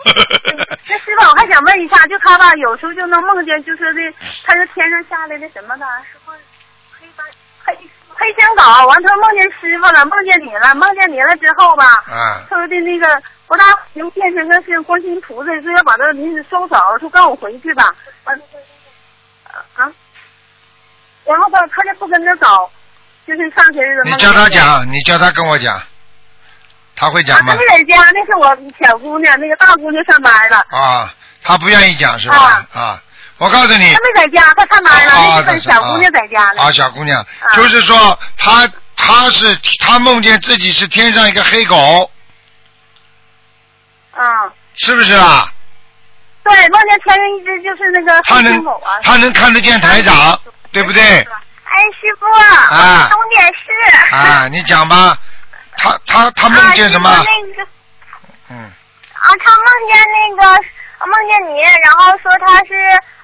[0.86, 4.00] 那师傅，我还想问一下，就他吧，有时候就能梦见，就说的
[4.44, 6.53] 他是天上下来的什么的，是不是黑白
[7.64, 7.74] 黑
[8.08, 8.86] 黑香港？
[8.86, 17.94] 完，他梦见师傅了，梦见你了，梦见你了之后吧，啊他说的那个不大能变成个是观世音菩萨，说要把这临时收走，说跟我回去吧，
[18.24, 18.40] 完
[19.74, 19.90] 啊，
[21.24, 22.70] 然后吧，他就不跟着走，
[23.26, 24.10] 就是上学日子。
[24.10, 25.80] 你叫他讲，你叫他跟我讲，
[26.96, 27.58] 他会讲啊，吗他？
[27.58, 30.58] 没在家，那是我小姑娘，那个大姑娘上班了。
[30.70, 31.12] 啊，
[31.42, 32.66] 他不愿意讲是吧？
[32.72, 33.02] 啊，
[33.38, 36.62] 我告诉你他，没在家，他上班了，啊小姑娘在家呢。
[36.62, 42.10] 啊，小姑娘，啊就是说他他是他梦见自己是天上一个黑狗，
[44.16, 44.24] 嗯，
[44.76, 45.48] 是不是啊？
[46.44, 49.00] 对，梦见天上一只就是那个黑他能心狗啊。
[49.02, 50.38] 他能看得见台长，
[50.70, 51.02] 对不对？
[51.02, 54.14] 哎，师傅，啊我懂点事。
[54.14, 55.18] 啊，你讲吧，
[55.76, 57.10] 他他他梦见什么？
[57.10, 57.68] 啊、那个
[58.50, 60.52] 嗯，啊，他梦见那个
[61.06, 62.74] 梦见你，然后说他是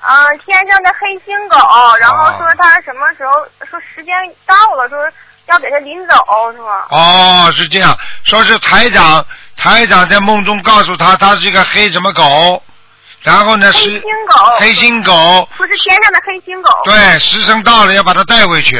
[0.01, 1.57] 呃天上的黑心狗，
[2.01, 3.33] 然后说他什么时候
[3.67, 4.15] 说时间
[4.47, 4.99] 到了，说
[5.47, 6.15] 要给他领走，
[6.53, 6.87] 是吗？
[6.89, 9.25] 哦，是这样，说是台长
[9.57, 12.63] 台长在梦中告诉他，他是一个黑什么狗，
[13.21, 14.45] 然后呢是黑是心狗。
[14.59, 16.71] 黑心狗，不是天上的黑心狗。
[16.85, 18.79] 对，时辰到了要把它带回去，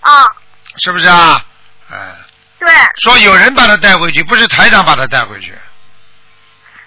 [0.00, 0.24] 啊，
[0.78, 1.44] 是不是啊？
[1.92, 1.96] 嗯，
[2.58, 2.68] 对。
[3.02, 5.56] 说有人把他带回去，不是台长把他带回去。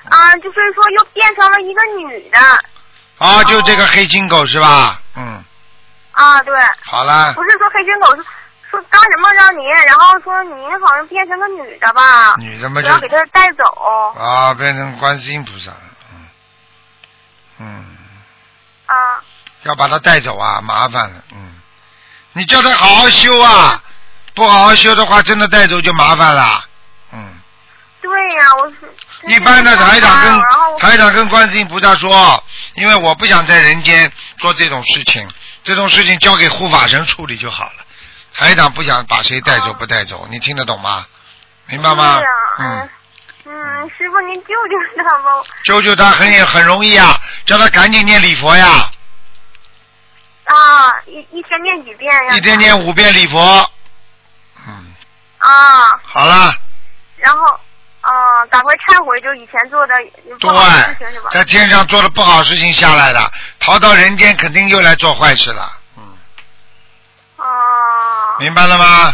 [0.10, 2.38] 啊，就是说又变成了一个女的。
[3.20, 5.00] 啊，就这个黑金狗是吧？
[5.16, 5.44] 嗯，
[6.14, 6.54] 啊，对。
[6.86, 8.24] 好了，不是说黑金狗是
[8.72, 14.14] 说干什么让你，然后说你好像变成个女的吧，女的嘛就要给他带走。
[14.18, 15.82] 啊，变成观世音菩萨了，
[16.14, 16.28] 嗯，
[17.60, 17.98] 嗯，
[18.86, 19.22] 啊，
[19.64, 21.60] 要把他带走啊，麻烦了，嗯，
[22.34, 23.84] 你叫他好好修啊，
[24.34, 26.64] 不好好修的话，真的带走就麻烦了，
[27.12, 27.36] 嗯。
[28.02, 28.76] 对呀、我是。
[29.28, 30.42] 一般的台长跟
[30.80, 32.44] 台长跟观世音菩萨说，
[32.76, 35.28] 因为我不想在人间做这种事情，
[35.64, 37.86] 这种事情交给护法神处理就好了。
[38.34, 41.06] 台长不想把谁带走不带走，你听得懂吗？
[41.66, 42.20] 明白吗？
[42.58, 42.90] 嗯，
[43.46, 45.44] 嗯，师傅您救救他吧。
[45.66, 48.90] 救救他很也很容易啊，叫他赶紧念礼佛呀，
[50.46, 50.56] 啊，
[51.06, 52.36] 一一天念几遍呀？
[52.36, 53.72] 一天念五遍礼佛。
[54.66, 54.94] 嗯，
[55.40, 56.56] 啊，好了，
[57.18, 57.60] 然后
[58.02, 59.94] 啊，赶快忏悔，就以前做的
[60.40, 65.72] 不好的事情是吧？，在天上做的不好事情下来的，逃到人间肯定又来做坏事了。
[65.98, 66.04] 嗯，
[67.38, 69.14] 啊明白了吗？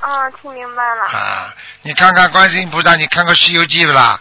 [0.00, 1.04] 啊，听明白了。
[1.06, 4.20] 啊，你看看观世音菩萨，你看过《西游记》不啦？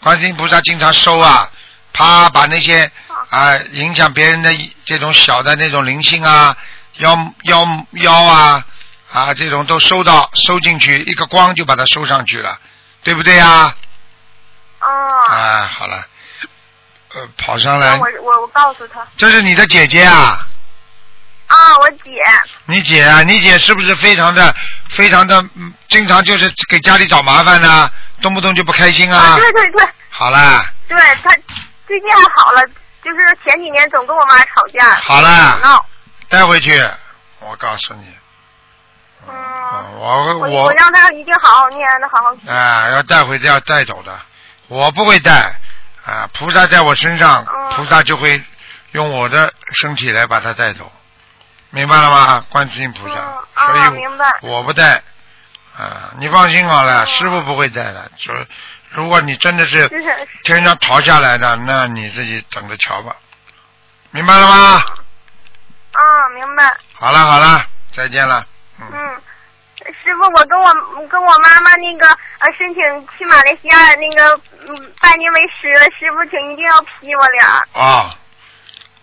[0.00, 1.50] 观世音菩萨经常收啊，
[1.92, 2.90] 啪把那些
[3.30, 4.50] 啊影响别人的
[4.84, 6.56] 这种小的那种灵性啊、
[6.98, 8.64] 妖妖妖啊
[9.12, 12.58] 啊这种都收到收进去，一个光就把它收上去了，
[13.04, 13.74] 对不对呀？
[14.80, 14.88] 啊。
[15.28, 16.04] 啊，好了，
[17.14, 19.06] 呃，跑上来，我我我告诉他。
[19.16, 20.44] 这是你的姐姐啊，
[21.46, 22.10] 啊，我姐。
[22.66, 24.54] 你姐啊，你姐是不是非常的
[24.90, 27.88] 非常的嗯经常就是给家里找麻烦呢、
[28.20, 29.36] 动不动就不开心啊？
[29.36, 31.30] 对对对好啦，对，她
[31.86, 32.62] 最近还好了，
[33.02, 35.86] 就是前几年总跟我妈吵架，好了闹。
[36.28, 36.82] 带回去，
[37.40, 38.06] 我告诉你，
[39.28, 42.50] 嗯，我我我让他一定好好念，的好好学。
[42.50, 44.18] 啊，要带回去要带走的，
[44.68, 45.54] 我不会带
[46.04, 48.42] 啊，菩萨在我身上，哦菩萨就会
[48.92, 50.90] 用我的身体来把它带走，
[51.70, 52.44] 明白了吗？
[52.50, 55.02] 观世音菩萨，嗯所以我不带
[55.76, 58.10] 啊，你放心好了，哦师傅不会带的。
[58.18, 58.34] 说
[58.90, 59.88] 如果你真的是
[60.44, 63.16] 天上逃下来的，那你自己等着瞧吧，
[64.10, 64.84] 明白了吗？
[65.92, 66.76] 啊，明白。
[66.94, 68.44] 好了好了，再见了，
[68.80, 69.22] 嗯，嗯，
[70.02, 72.06] 师傅，我跟我跟我妈妈那个
[72.38, 77.82] 呃申请去马来西亚那个嗯拜您为师了，师傅请一定要批我俩。
[77.82, 78.16] 啊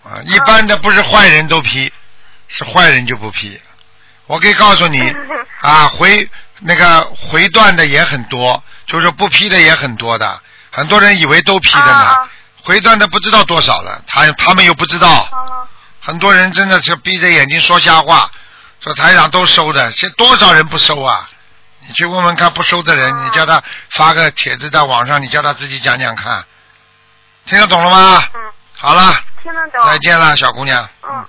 [0.04, 1.92] 啊，一般的不是坏人都批，
[2.48, 3.60] 是坏人就不批。
[4.28, 5.14] 我可以告诉你
[5.62, 10.42] 啊，回那个回断的也很多，就是不批的也很多的，
[10.72, 12.30] 很多人以为都批的呢，啊
[12.64, 15.68] 回断的不知道多少了，他他们又不知道，啊
[16.00, 18.30] 很多人真的是闭着眼睛说瞎话，
[18.82, 21.30] 说台长都收的，现多少人不收啊？
[21.88, 26.44] 你去问问看不收的人，啊你叫他发个帖子在网上，你叫他自己讲讲看，
[27.46, 28.24] 听得懂了吗？
[28.34, 28.42] 嗯，
[28.78, 29.84] 好了，听得懂。
[29.86, 31.26] 再见了，小姑娘，嗯，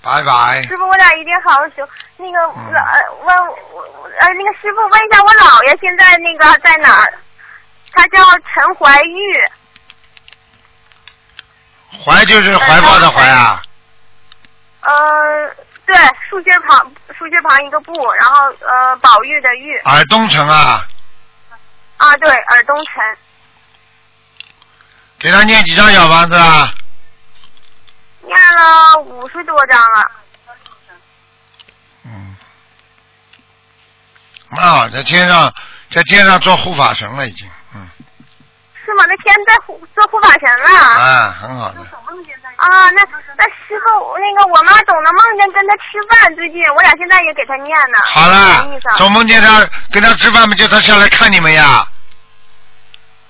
[0.00, 0.62] 拜拜。
[0.62, 1.88] 师傅，我俩一定好好修。
[2.16, 3.82] 那个呃问我
[4.20, 7.12] 呃那个师傅问一下，我姥爷现在那个在哪儿？
[7.92, 9.50] 他叫陈怀玉。
[12.04, 13.62] 怀就是怀抱的怀啊，
[14.80, 14.92] 呃，
[15.92, 20.86] 对，竖心旁竖心旁一个布，然后呃宝玉的玉尔东城啊，
[21.98, 22.94] 啊，对，尔东城。
[25.18, 26.72] 给他念几张小房子啊？
[28.22, 30.10] 念了五十多张了。
[32.04, 32.36] 嗯，
[34.48, 35.52] 蛮好，在天上，
[35.90, 37.52] 在天上做护法神了，已经，嗯，
[38.84, 39.04] 是吗？
[39.08, 40.70] 那天在护做护法神了。
[40.78, 41.80] 啊，很好的，
[42.56, 43.02] 啊，那
[43.36, 47.98] 那师傅，那个我妈总能梦见跟他吃饭，最近我俩现在也给他念呢。
[48.06, 48.66] 好了
[48.98, 51.86] 总梦见他跟他吃饭嘛，叫他下来看你们呀。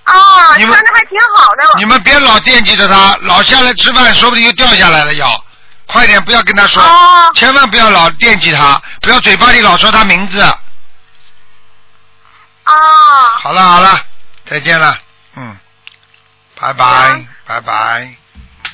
[0.05, 1.63] 啊，你们穿的还挺好的。
[1.77, 5.41] 你们别老惦记着他，老下来吃饭，说不定就掉下来了要。
[5.85, 10.41] 快点，不要跟他说，哦千万不要老惦记他，不要嘴巴里老说他名字。
[10.41, 10.57] 啊，
[13.41, 13.99] 好了好了，
[14.45, 14.97] 再见了，嗯，
[16.63, 18.15] 拜拜拜拜。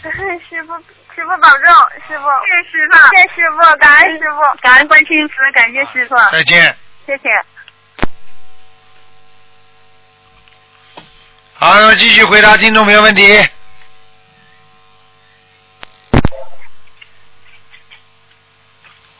[0.47, 0.77] 师傅，
[1.15, 1.73] 师傅保重，
[2.07, 2.25] 师傅。
[2.45, 6.77] 谢谢师傅，谢谢师傅，感恩师傅，感恩观世音菩萨，感谢师傅，再见。
[7.07, 7.29] 谢谢。
[11.55, 13.23] 好，那么继续回答听众朋友问题。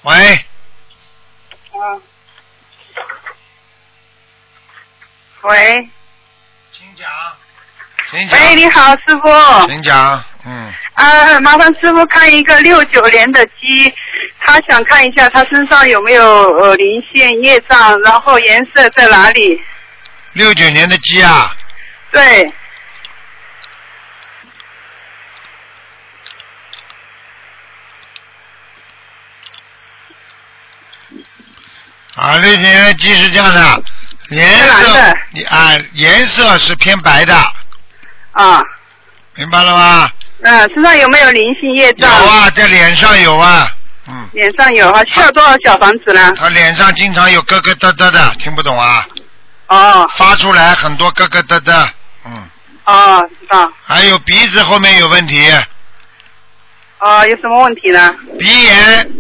[0.04, 0.46] 喂，
[1.74, 2.02] 嗯。
[5.42, 5.90] 喂，
[6.72, 7.10] 请讲，
[8.12, 9.68] 喂，你好，师傅。
[9.68, 13.94] 请讲，嗯，啊，麻烦师傅看一个六九年的鸡，
[14.40, 16.26] 他想看一下他身上有没有
[16.58, 19.62] 呃鳞线业障，然后颜色在哪里？
[20.34, 21.56] 六九年的鸡啊，
[22.12, 22.52] 对，
[32.16, 33.84] 啊，六九年的鸡是这样的，
[34.30, 35.00] 颜色
[35.50, 37.34] 啊，颜色是偏白的，
[38.40, 38.64] 啊，
[39.36, 40.10] 明白了吗？
[40.42, 42.10] 嗯、身上有没有灵性业有障？
[42.10, 43.70] 啊，在脸上有啊，
[44.08, 46.32] 嗯，脸上有啊，需要多少小房子呢？
[46.38, 49.06] 他脸上经常有咯咯哒哒的，听不懂啊？
[49.68, 51.94] 哦发出来很多咯咯哒哒，
[52.26, 52.48] 嗯，
[52.86, 53.70] 哦，知道。
[53.84, 55.52] 还有鼻子后面有问题，
[57.00, 58.16] 哦，有什么问题呢？
[58.40, 59.12] 鼻炎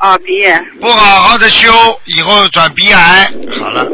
[0.00, 0.60] 哦，鼻炎。
[0.80, 1.70] 不好好的修，
[2.06, 3.30] 以后转鼻癌。
[3.60, 3.84] 好了，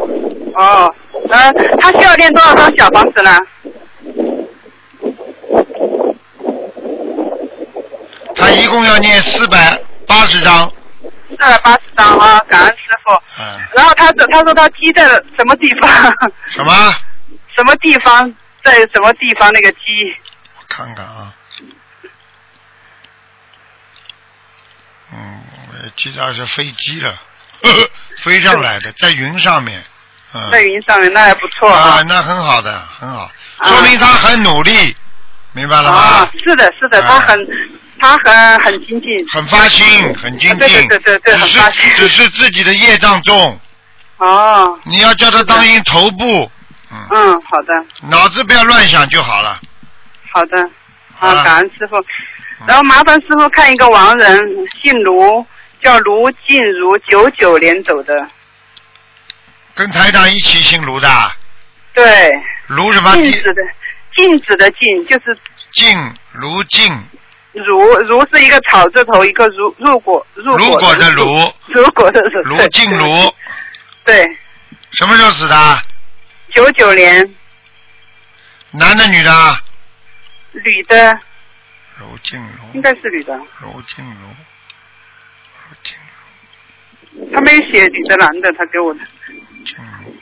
[0.54, 0.94] 哦，
[1.30, 3.38] 呃，他需要练多少张小房子呢？
[8.38, 10.70] 他一共要念四百八十章，
[11.28, 13.12] 四百八十张啊，感恩师傅。
[13.42, 15.04] 嗯，然后他他说他鸡在
[15.36, 15.90] 什么地方？
[16.50, 16.94] 什么？
[17.56, 18.32] 什么地方？
[18.62, 19.50] 在什么地方？
[19.52, 19.78] 那个鸡？
[20.58, 21.34] 我看看啊，
[25.12, 27.10] 嗯，我记得是飞机了，
[27.62, 29.82] 呵 呵飞上来的， 在云上面，
[30.34, 32.02] 嗯，在云上面，那还不错啊啊，。
[32.08, 34.96] 那很好的，很好，啊说明他很努力，
[35.52, 37.46] 明白了吗啊？，是的，是的，啊他很
[37.98, 39.10] 他很很精进。
[39.32, 41.82] 很发心，很精进，对对对对对只是很发心。
[41.96, 43.58] 只是自己的业障重，
[44.18, 46.50] 哦，你要叫他当心头部，
[46.90, 47.72] 嗯，嗯，好的，
[48.08, 49.60] 脑子不要乱想就好了。
[50.30, 50.70] 好的，
[51.14, 51.96] 好啊，感恩师傅。
[52.66, 54.40] 然后麻烦师傅看一个亡人，
[54.82, 55.46] 姓卢，
[55.82, 58.12] 叫卢静茹，九九年走的。
[59.74, 61.08] 跟台长一起姓卢的，
[61.94, 62.30] 对，
[62.66, 63.12] 卢什么？
[63.14, 63.62] 静止的
[64.16, 65.38] 镜子的静，就是
[65.72, 66.92] 静卢静，
[67.52, 72.56] 如如是一个草字头，一个如如果入如果的如，如果的如。
[72.56, 73.34] 卢静如，
[74.04, 74.24] 对，
[74.92, 75.82] 什么时候死的？
[76.54, 77.34] 九九年，
[78.70, 79.32] 男的女的？
[80.52, 81.18] 女的，
[81.98, 84.04] 卢静茹，应该是女的，卢静
[85.82, 85.96] 静
[87.32, 89.00] 他没写女的男的，他给我的。
[89.64, 90.16] 静茹，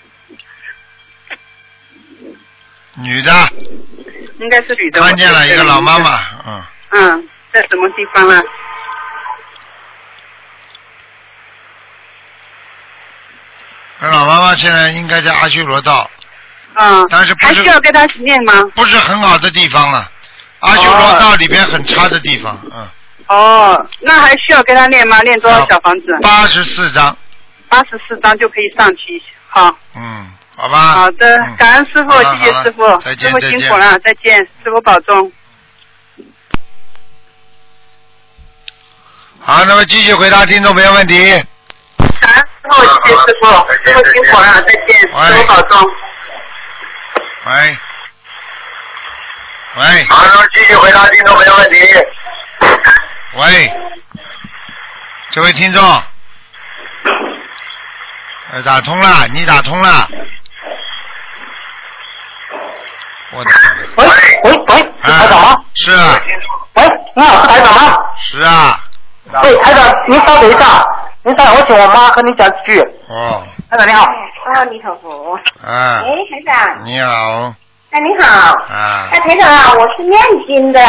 [3.03, 3.53] 女的，
[4.41, 5.01] 应该是女的。
[5.01, 5.99] 看见了一个老妈。
[5.99, 8.43] 妈，嗯，嗯，在什么地方啊？
[13.99, 16.11] 那老妈妈现在应该在阿修罗道，
[16.75, 17.07] 嗯。
[17.09, 18.63] 但是不是还需要跟他念吗？
[18.75, 20.11] 不是很好的地方了，
[20.61, 22.89] 阿修罗道里边很差的地方，嗯，
[23.29, 25.23] 哦，那还需要跟他念吗？
[25.23, 26.07] 念多少小房子？
[26.23, 27.17] 八十四章，
[27.69, 29.23] 八十四张就可以上去。
[29.49, 30.93] 好，嗯，好吧。
[30.93, 35.33] 好的嗯，感恩师傅，谢谢师傅，师傅辛苦了，再见，师傅保重。
[39.49, 41.15] 好，那么继续回答听众朋友问题。
[42.19, 45.79] 感恩师傅，谢谢师傅，师傅辛苦了，再见，师傅保重。
[47.45, 47.79] 喂，
[49.77, 51.79] 喂，好，那么继续回答听众朋友问题。
[53.35, 53.73] 喂，
[55.31, 56.03] 这位听众，
[58.51, 60.09] 呃，打通了，你打通了。
[63.31, 63.51] 我的，
[63.95, 64.07] 喂
[64.43, 66.21] 喂喂，是台长吗啊？，是啊，
[66.75, 67.97] 喂，你好，是台长吗？
[68.19, 68.81] 是啊，
[69.47, 70.85] 对，台长，您稍等一下，
[71.23, 72.81] 您稍等，我请我妈和你讲几句。
[73.09, 75.35] 哦，台长你好，啊，弥陀，佛。
[75.65, 76.85] 啊，哎，台长。
[76.85, 77.55] 你好，
[77.93, 78.51] 哎，你好。
[78.69, 80.81] 啊哎，台长啊，我是念经的，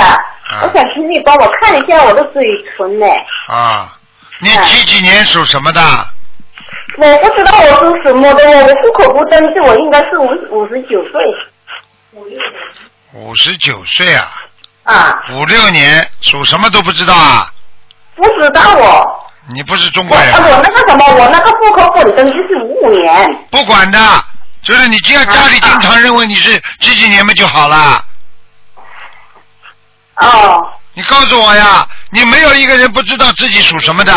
[0.64, 2.42] 我想请你帮我看一下我的嘴
[2.76, 3.06] 唇呢。
[3.48, 3.96] 啊，
[4.42, 5.80] 你哎几几年属什么的？
[6.98, 11.22] 我不知道我是什么的，我我户口不登记，我应该是五五十九岁。
[13.14, 14.26] 五十九岁啊，
[14.86, 17.52] 啊，五六年属什么都不知道啊？
[18.18, 19.24] 不知道我。
[19.50, 23.46] 你不是中国人啊，我那个什么，我那个户口本登记是五五年。
[23.50, 23.98] 不管的，
[24.62, 28.04] 就是你只要家里经常认为你是几几年嘛就好了。
[30.18, 34.12] 哦，你告诉我呀，你没有一个人不知道自己属什么的。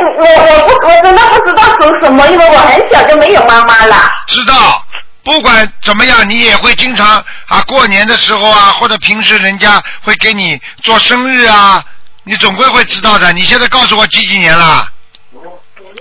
[0.00, 3.96] 我我我不我真的不知道属什么，因为我很小就没有妈妈了。
[4.28, 4.82] 知道，
[5.22, 11.84] 不管怎么样，你也会经常啊，过年的时候啊，或者平时人家会给你做生日啊，
[12.28, 13.32] 你总归会知道的。
[13.32, 14.86] 你现在告诉我几几年了？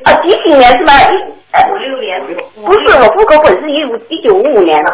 [0.03, 0.99] 啊，几几年是吧？
[0.99, 1.05] 一
[1.51, 2.21] 呃五六年。
[2.53, 4.91] 不是，我户口本是一五一九五五年的，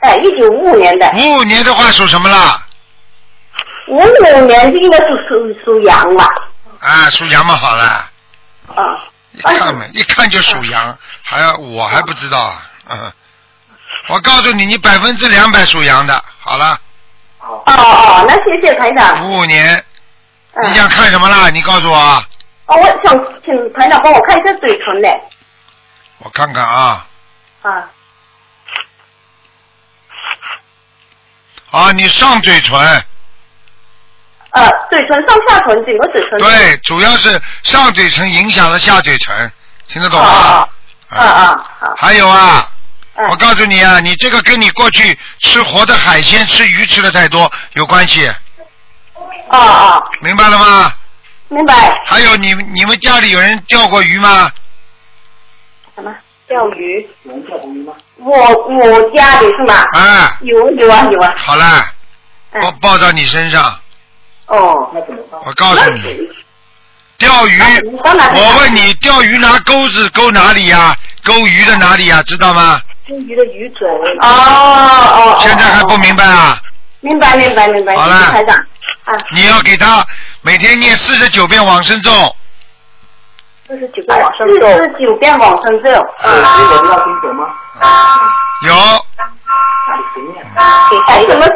[0.00, 1.08] 哎，一九五五年的。
[1.14, 2.60] 五五年的话属什么了？
[3.86, 6.26] 五五年就应该是属属羊吧？
[6.80, 7.84] 啊，属羊嘛，好了，
[8.66, 9.04] 啊。
[9.32, 12.66] 一看嘛，一看就属羊，还要我还不知道啊。
[12.90, 13.12] 嗯，
[14.08, 16.20] 我告诉你，你百分之两百属羊的。
[16.40, 16.78] 好了，
[17.38, 19.24] 哦哦，那谢谢台长。
[19.24, 19.84] 五五年，
[20.56, 21.50] 嗯你想看什么啦？
[21.50, 22.24] 你告诉我啊，
[22.66, 25.08] 哦，我想请台长帮我看一下嘴唇呢。
[26.18, 27.06] 我看看啊。
[27.62, 27.90] 啊。
[31.70, 32.78] 啊，你上嘴唇，
[34.50, 36.38] 呃，嘴唇上下唇，整个嘴唇。
[36.38, 39.52] 对，主要是上嘴唇影响了下嘴唇，
[39.88, 40.24] 听得懂吗？
[40.28, 40.68] 啊
[41.08, 41.70] 啊啊！
[41.80, 41.94] 好。
[41.96, 42.70] 还有啊，
[43.16, 48.32] 嗯我告诉你啊，你这个跟你过去吃活的海鲜、吃鱼吃的太多有关系，
[49.54, 50.92] 啊啊，明白了吗？
[51.48, 52.02] 明白。
[52.06, 54.50] 还有你你们家里有人钓过鱼吗？
[55.94, 56.12] 什么
[56.48, 57.08] 钓鱼？
[57.24, 57.92] 有人钓过鱼吗？
[58.16, 58.32] 我
[58.68, 59.74] 我家里是吗？
[59.92, 61.32] 啊，有有啊有啊。
[61.36, 61.86] 好了，
[62.52, 63.62] 嗯我报到你身上，
[64.46, 64.90] 哦。
[64.94, 66.28] 那怎么办我告诉你，
[67.18, 67.60] 钓鱼，
[67.92, 72.80] 我问你，钓鱼拿钩子钩哪里呀、钩鱼的哪里呀、知道吗？
[73.06, 73.88] 钓鱼的鱼嘴。
[73.88, 75.36] 哦哦。
[75.36, 76.60] 哦现在还不明白啊？
[77.00, 78.32] 明白明白明白，好了。
[79.04, 80.06] 啊，你要给他
[80.42, 82.10] 每天念四十九遍往生咒，
[83.66, 84.66] 四十九遍往生咒。
[84.66, 85.90] 四十九遍往生咒。
[86.22, 88.20] 啊
[88.62, 88.74] 有
[90.90, 91.50] 给谁什么是？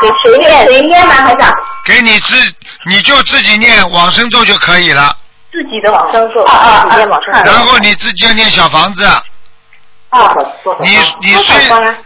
[0.00, 0.66] 给谁念？
[0.66, 1.52] 谁念呢，台长？
[1.84, 2.36] 给你自
[2.86, 5.16] 你就自己念往生咒就可以了，
[5.50, 6.44] 自己的往生咒。
[6.44, 6.94] 啊啊啊！
[6.96, 9.04] 念往生然后你自己要念小房子。
[10.10, 10.34] 啊。
[10.80, 11.56] 你你虽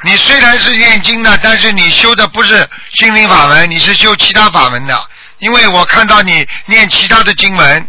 [0.03, 4.99] 你虽然是念经的，但是你修的不是心灵法门，你是修其他法门的。
[5.39, 7.89] 因为我看到你念其他的经文，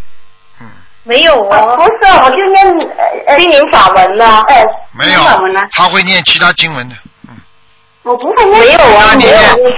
[1.03, 2.66] 没有啊，不是，我就念
[3.28, 4.41] 呃心灵法门呢。
[4.47, 6.95] 哎，没有心灵法门呢？，他会念其他经文的。
[8.03, 8.59] 我不会念。
[8.59, 9.26] 没有啊，那你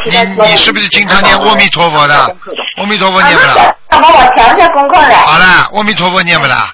[0.05, 2.35] 你你是不是经常念阿弥陀佛的？
[2.77, 3.75] 阿弥陀佛念不啊啦？
[3.89, 5.15] 那帮我调一下功课来。
[5.15, 6.73] 好了，阿弥陀佛念不啦？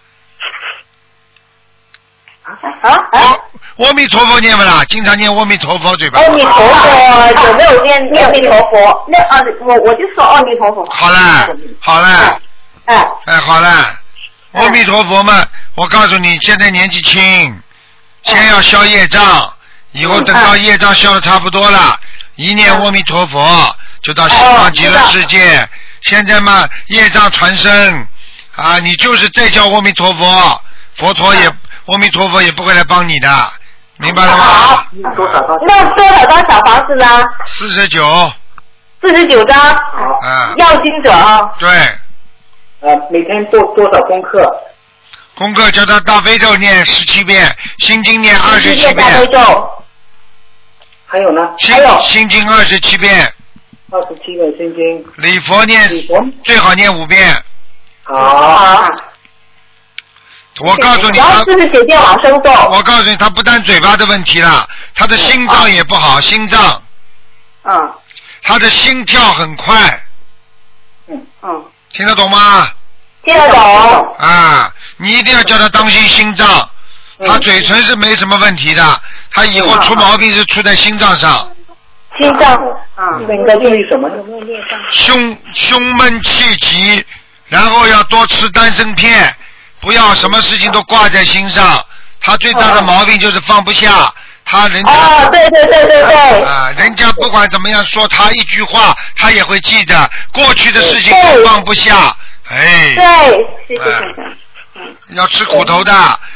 [2.82, 3.36] 啊啊！
[3.78, 4.84] 阿弥陀佛念不啦？
[4.88, 6.19] 经常念阿弥陀佛，嘴巴。
[6.19, 9.05] 阿弥陀佛有没有念念阿弥陀佛？
[9.07, 10.86] 那啊，我我就说阿弥陀佛。
[10.91, 11.47] 好啦，
[11.80, 12.38] 好啦，
[12.86, 13.99] 哎，哎，好啦，
[14.51, 15.43] 阿弥陀佛嘛，
[15.76, 17.61] 我告诉你，现在年纪轻，
[18.24, 19.51] 先要消业障，
[19.91, 21.99] 以后等到业障消的差不多了，
[22.36, 25.67] 一念阿弥陀佛，就到西方极乐世界。
[26.03, 28.07] 现在嘛，业障缠身，
[28.55, 30.61] 啊，你就是再叫阿弥陀佛，
[30.95, 31.47] 佛陀也
[31.88, 33.51] 阿弥陀佛也不会来帮你的，
[33.97, 34.43] 明白了吗？
[34.43, 34.85] 好？
[34.93, 37.05] 那多少张小房子呢？
[37.45, 38.31] 四十九，
[39.01, 39.57] 四十九张。
[40.23, 41.53] 嗯，要经者啊。
[41.59, 41.69] 对，
[42.81, 44.49] 呃，每天做多少功课？
[45.35, 49.83] 功课叫他大悲咒念十七遍，心经念二十七念大悲遍，咒。
[51.05, 51.53] 还有呢？
[51.59, 53.31] 心心经二十七遍，
[53.91, 55.05] 二十七个心经。
[55.17, 57.43] 礼佛念礼佛最好念五遍。
[58.03, 58.89] 好。
[60.59, 62.51] 我告诉你，他四十九遍往生咒。
[62.69, 66.81] 我告诉你，他不但嘴巴的问题了，他的心脏也不好，心脏，
[67.63, 67.93] 嗯
[68.43, 69.73] 他的心跳很快，
[71.07, 72.69] 嗯嗯，听得懂吗？
[73.23, 74.15] 听得懂。
[74.19, 76.69] 啊，你一定要叫他当心心脏。
[77.25, 79.01] 他嘴唇是没什么问题的，
[79.31, 81.49] 他以后出毛病是出在心脏上，
[82.19, 82.53] 心脏。
[82.95, 83.17] 啊。
[83.27, 84.15] 那应该注意什么呢？
[84.89, 87.05] 胸胸闷气急，
[87.47, 89.33] 然后要多吃丹参片，
[89.84, 91.86] 不要什么事情都挂在心上。
[92.21, 94.09] 他最大的毛病就是放不下，
[94.45, 96.43] 他人家哦，对对对对对。
[96.45, 102.15] 啊，人家不管怎么样说他一句话，他也会记得过去的事情都放不下。
[102.49, 104.36] 哎，对，谢谢哎先生。
[105.15, 105.91] 要吃苦头的，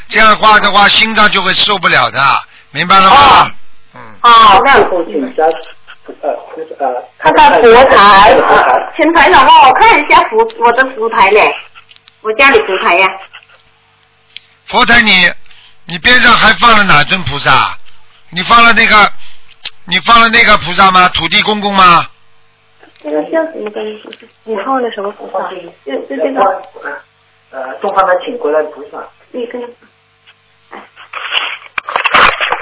[0.10, 2.22] 这样的话的话，心脏就会受不了的，
[2.72, 3.50] 明白了吗？
[3.96, 5.44] 嗯，好，那父亲家
[6.22, 6.30] 呃
[6.80, 11.50] 呃，看看佛台佛台，请台长帮我看一下佛我的佛台嘞，
[12.22, 13.08] 我家里佛台呀。
[14.68, 15.32] 佛台你
[15.86, 17.78] 你边上还放了哪尊菩萨？
[18.30, 19.12] 你放了那个
[19.86, 21.08] 你放了那个菩萨吗？
[21.10, 22.06] 土地公公吗？
[23.02, 23.86] 这个叫什么跟
[24.44, 25.40] 你放的什么菩萨？
[25.86, 26.42] 就就这个，
[27.52, 28.98] 呃，东方的请回来的菩萨。
[29.32, 29.62] 你跟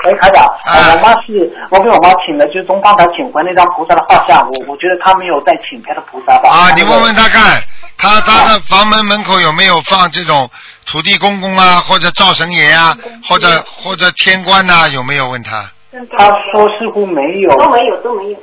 [0.04, 6.50] 哎，台长，啊呃我妈是，我给我妈请的，就是东方台请回那张菩萨的画像，我我觉得她没有再请别的菩萨吧。
[6.50, 7.64] 啊，你问问他看，
[7.98, 10.48] 他他的房门门口有没有放这种
[10.86, 15.72] 土地公公啊，或者灶神爷啊，或者或者天官呐、有没有问他？
[16.18, 18.40] 他说似乎没有，都没有都没有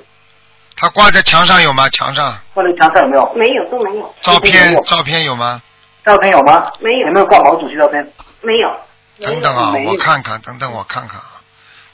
[0.74, 1.88] 他挂在墙上有吗？
[1.90, 3.32] 墙上挂在墙上有没有？
[3.34, 5.60] 没有都没有照片照片有吗？
[6.04, 6.70] 照片有吗？
[6.80, 8.10] 没有有没有挂毛主席照片？
[8.40, 8.74] 没有。
[9.20, 11.40] 等等啊我看看，等等我看看啊，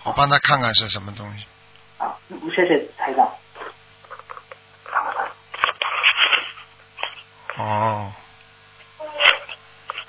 [0.05, 1.45] 我帮他看看是什么东西。
[1.99, 3.29] 啊，嗯谢谢台长。
[7.57, 8.13] 哦，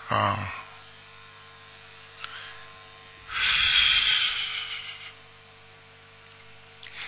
[0.10, 0.38] 啊，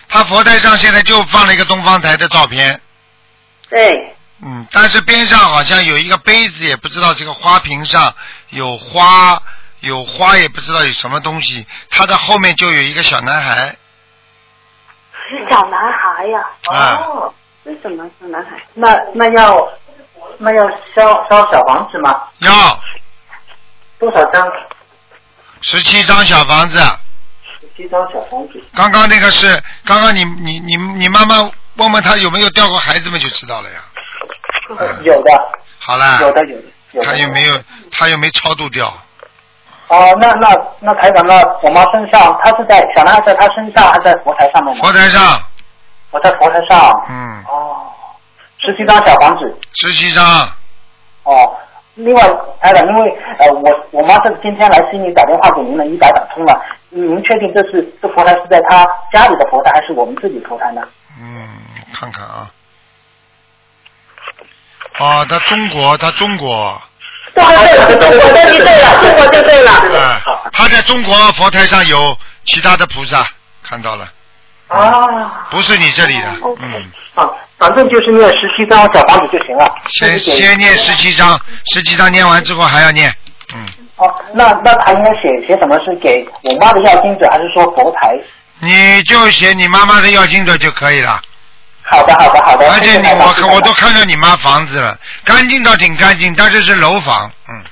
[0.08, 2.80] 他佛台上现在就放了一个东方台的照片，
[3.68, 8.14] 对，嗯，但是边上好像有一个杯子，也不知道这个花瓶上
[8.50, 9.42] 有花，
[9.80, 11.66] 有花也不知道有什么东西。
[11.90, 13.76] 他的后面就有一个小男孩，
[15.28, 16.40] 是 小男孩呀。
[16.70, 17.34] 啊哦，
[17.64, 18.62] 是什么小男孩？
[18.74, 19.56] 那那要
[20.42, 22.20] 那要烧烧小房子吗？
[22.38, 22.50] 要
[23.98, 24.44] 多少张？
[25.60, 26.78] 十七张小房子。
[27.60, 28.60] 十七张小房子。
[28.74, 33.76] 刚刚那个是，刚刚你你你你妈妈问问他有没有掉过孩子们就知道了呀。
[34.68, 35.30] 嗯有的，
[35.78, 37.04] 好啦，有的有的。
[37.04, 37.62] 他又没有，
[37.92, 38.92] 他又没超度掉。
[39.88, 40.48] 哦，那那
[40.80, 44.82] 那台长，那我妈身上，她是在小男孩在她身上，还是在佛台上面呢？
[44.82, 45.40] 佛台上，
[46.10, 47.06] 我在佛台上。
[47.08, 47.86] 嗯，哦，
[48.64, 49.58] 十七张小房子。
[49.74, 50.24] 十七张，
[51.24, 51.56] 哦，
[51.94, 52.22] 另外
[52.60, 60.82] 台长，因为呃我我妈是今天来悉尼打电话给您了，一打打通了，您确定这是这佛台是在她家里的佛台，还是我们自己佛台呢？
[61.20, 61.48] 嗯，
[61.92, 62.50] 看看啊。
[64.98, 66.80] 哦，他中国，他中国，
[67.34, 69.70] 对对对，中国对了，中国就对了。
[69.72, 70.20] 啊，
[70.52, 73.26] 他在中国佛台上有其他的菩萨，
[73.62, 74.06] 看到了，
[74.72, 76.28] 啊不是你这里的，
[76.60, 79.70] 嗯，啊，反正就是念十七张小房子就行了。
[79.88, 81.38] 先先念十七章，
[81.72, 83.12] 十七章念完之后还要念，
[83.54, 83.66] 嗯，
[83.96, 85.78] 哦，那那他应该写写什么？
[85.84, 88.18] 是给我妈的要经者，还是说佛台？
[88.60, 91.20] 你就写你妈妈的要经者就可以了。
[91.84, 92.72] 好的，好的，好的。
[92.72, 97.62] 而且你我看我都看到你妈房子了，干净倒挺干净，但是是楼房，嗯，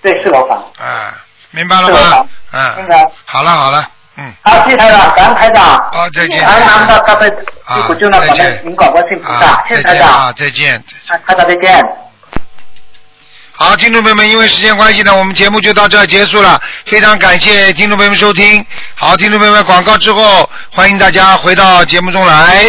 [0.00, 0.58] 对是楼房。
[0.78, 1.12] 啊，
[1.50, 2.26] 明白了吗？
[2.52, 3.04] 嗯，明白。
[3.26, 3.84] 好了好了，
[4.20, 5.64] 嗯，好，谢谢台长，感恩台长。
[5.92, 10.32] 好再见感恩南无大慈悲啊救苦救难广大灵感观世音菩萨啊，，谢谢台长啊，。
[10.36, 10.74] 再见。
[10.74, 11.86] 啊，台长再见。
[13.52, 16.60] 好，听众朋友们，因为时间关系呢，我们节目就到这儿结束了。
[16.86, 18.64] 非常感谢听众朋友们收听。
[18.96, 22.68] 好，听众朋友们，广告之后，欢迎大家回到节目中来。